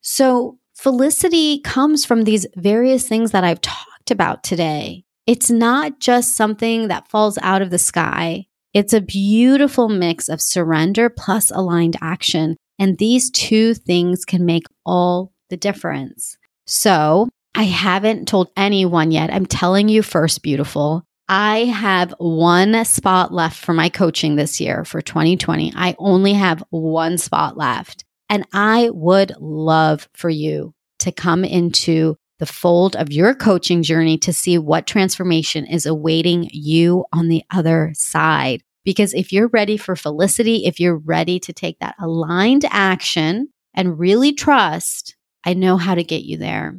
So, 0.00 0.58
felicity 0.76 1.58
comes 1.60 2.04
from 2.04 2.22
these 2.22 2.46
various 2.54 3.08
things 3.08 3.32
that 3.32 3.44
I've 3.44 3.60
talked 3.60 4.10
about 4.10 4.44
today. 4.44 5.04
It's 5.26 5.50
not 5.50 5.98
just 5.98 6.36
something 6.36 6.88
that 6.88 7.08
falls 7.08 7.38
out 7.42 7.62
of 7.62 7.70
the 7.70 7.78
sky. 7.78 8.46
It's 8.72 8.92
a 8.92 9.00
beautiful 9.00 9.88
mix 9.88 10.28
of 10.28 10.40
surrender 10.40 11.08
plus 11.08 11.50
aligned 11.50 11.96
action. 12.00 12.56
And 12.78 12.98
these 12.98 13.30
two 13.30 13.74
things 13.74 14.24
can 14.24 14.44
make 14.44 14.66
all 14.84 15.32
the 15.48 15.56
difference. 15.56 16.36
So 16.66 17.28
I 17.54 17.64
haven't 17.64 18.28
told 18.28 18.50
anyone 18.56 19.10
yet. 19.10 19.32
I'm 19.32 19.46
telling 19.46 19.88
you 19.88 20.02
first, 20.02 20.42
beautiful. 20.42 21.02
I 21.28 21.64
have 21.64 22.14
one 22.18 22.84
spot 22.84 23.32
left 23.32 23.56
for 23.56 23.72
my 23.72 23.88
coaching 23.88 24.36
this 24.36 24.60
year 24.60 24.84
for 24.84 25.00
2020. 25.00 25.72
I 25.74 25.96
only 25.98 26.34
have 26.34 26.62
one 26.70 27.18
spot 27.18 27.56
left. 27.56 28.04
And 28.28 28.46
I 28.52 28.90
would 28.90 29.32
love 29.38 30.08
for 30.14 30.30
you 30.30 30.74
to 31.00 31.12
come 31.12 31.44
into 31.44 32.16
the 32.38 32.46
fold 32.46 32.96
of 32.96 33.12
your 33.12 33.34
coaching 33.34 33.82
journey 33.82 34.18
to 34.18 34.32
see 34.32 34.58
what 34.58 34.86
transformation 34.86 35.66
is 35.66 35.86
awaiting 35.86 36.48
you 36.52 37.04
on 37.12 37.28
the 37.28 37.42
other 37.50 37.92
side. 37.94 38.62
Because 38.84 39.14
if 39.14 39.32
you're 39.32 39.48
ready 39.48 39.76
for 39.76 39.96
felicity, 39.96 40.66
if 40.66 40.78
you're 40.78 40.98
ready 40.98 41.40
to 41.40 41.52
take 41.52 41.78
that 41.80 41.96
aligned 41.98 42.64
action 42.70 43.48
and 43.74 43.98
really 43.98 44.32
trust, 44.32 45.16
I 45.44 45.54
know 45.54 45.76
how 45.76 45.94
to 45.94 46.04
get 46.04 46.24
you 46.24 46.36
there. 46.36 46.78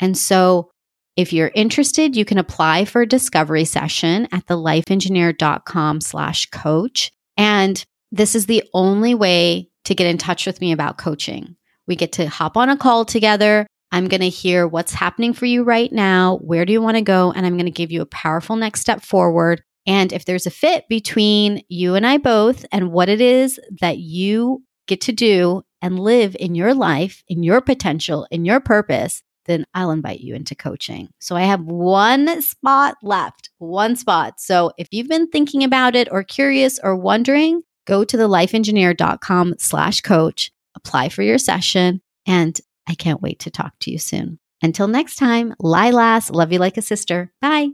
And 0.00 0.16
so 0.16 0.70
if 1.16 1.32
you're 1.32 1.52
interested, 1.54 2.14
you 2.14 2.24
can 2.24 2.38
apply 2.38 2.84
for 2.84 3.02
a 3.02 3.08
discovery 3.08 3.64
session 3.64 4.28
at 4.32 4.46
thelifeengineer.com 4.46 6.00
slash 6.02 6.46
coach. 6.46 7.10
And 7.38 7.82
this 8.12 8.34
is 8.34 8.46
the 8.46 8.64
only 8.74 9.14
way 9.14 9.70
to 9.86 9.94
get 9.94 10.06
in 10.06 10.18
touch 10.18 10.46
with 10.46 10.60
me 10.60 10.72
about 10.72 10.98
coaching. 10.98 11.56
We 11.86 11.96
get 11.96 12.12
to 12.12 12.28
hop 12.28 12.56
on 12.56 12.68
a 12.68 12.76
call 12.76 13.04
together. 13.04 13.66
I'm 13.92 14.08
going 14.08 14.20
to 14.20 14.28
hear 14.28 14.66
what's 14.66 14.92
happening 14.92 15.32
for 15.32 15.46
you 15.46 15.62
right 15.62 15.92
now. 15.92 16.38
Where 16.42 16.64
do 16.64 16.72
you 16.72 16.82
want 16.82 16.96
to 16.96 17.02
go? 17.02 17.32
And 17.32 17.46
I'm 17.46 17.54
going 17.54 17.66
to 17.66 17.70
give 17.70 17.92
you 17.92 18.02
a 18.02 18.06
powerful 18.06 18.56
next 18.56 18.80
step 18.80 19.02
forward. 19.02 19.62
And 19.86 20.12
if 20.12 20.24
there's 20.24 20.46
a 20.46 20.50
fit 20.50 20.88
between 20.88 21.62
you 21.68 21.94
and 21.94 22.04
I 22.04 22.18
both 22.18 22.66
and 22.72 22.92
what 22.92 23.08
it 23.08 23.20
is 23.20 23.60
that 23.80 23.98
you 23.98 24.64
get 24.88 25.00
to 25.02 25.12
do 25.12 25.62
and 25.80 26.00
live 26.00 26.36
in 26.40 26.56
your 26.56 26.74
life, 26.74 27.22
in 27.28 27.44
your 27.44 27.60
potential, 27.60 28.26
in 28.30 28.44
your 28.44 28.58
purpose, 28.58 29.22
then 29.46 29.64
I'll 29.74 29.92
invite 29.92 30.20
you 30.20 30.34
into 30.34 30.56
coaching. 30.56 31.08
So 31.20 31.36
I 31.36 31.42
have 31.42 31.62
one 31.62 32.42
spot 32.42 32.96
left, 33.02 33.50
one 33.58 33.94
spot. 33.94 34.40
So 34.40 34.72
if 34.76 34.88
you've 34.90 35.08
been 35.08 35.28
thinking 35.28 35.62
about 35.62 35.94
it 35.94 36.08
or 36.10 36.24
curious 36.24 36.80
or 36.82 36.96
wondering, 36.96 37.62
go 37.86 38.04
to 38.04 38.16
thelifeengineer.com 38.16 39.54
slash 39.58 40.00
coach, 40.02 40.52
apply 40.76 41.08
for 41.08 41.22
your 41.22 41.38
session, 41.38 42.02
and 42.26 42.60
I 42.86 42.94
can't 42.94 43.22
wait 43.22 43.40
to 43.40 43.50
talk 43.50 43.72
to 43.80 43.90
you 43.90 43.98
soon. 43.98 44.38
Until 44.62 44.88
next 44.88 45.16
time, 45.16 45.54
lie 45.58 45.90
Lilas, 45.90 46.32
love 46.32 46.52
you 46.52 46.58
like 46.58 46.76
a 46.76 46.82
sister. 46.82 47.32
Bye. 47.40 47.70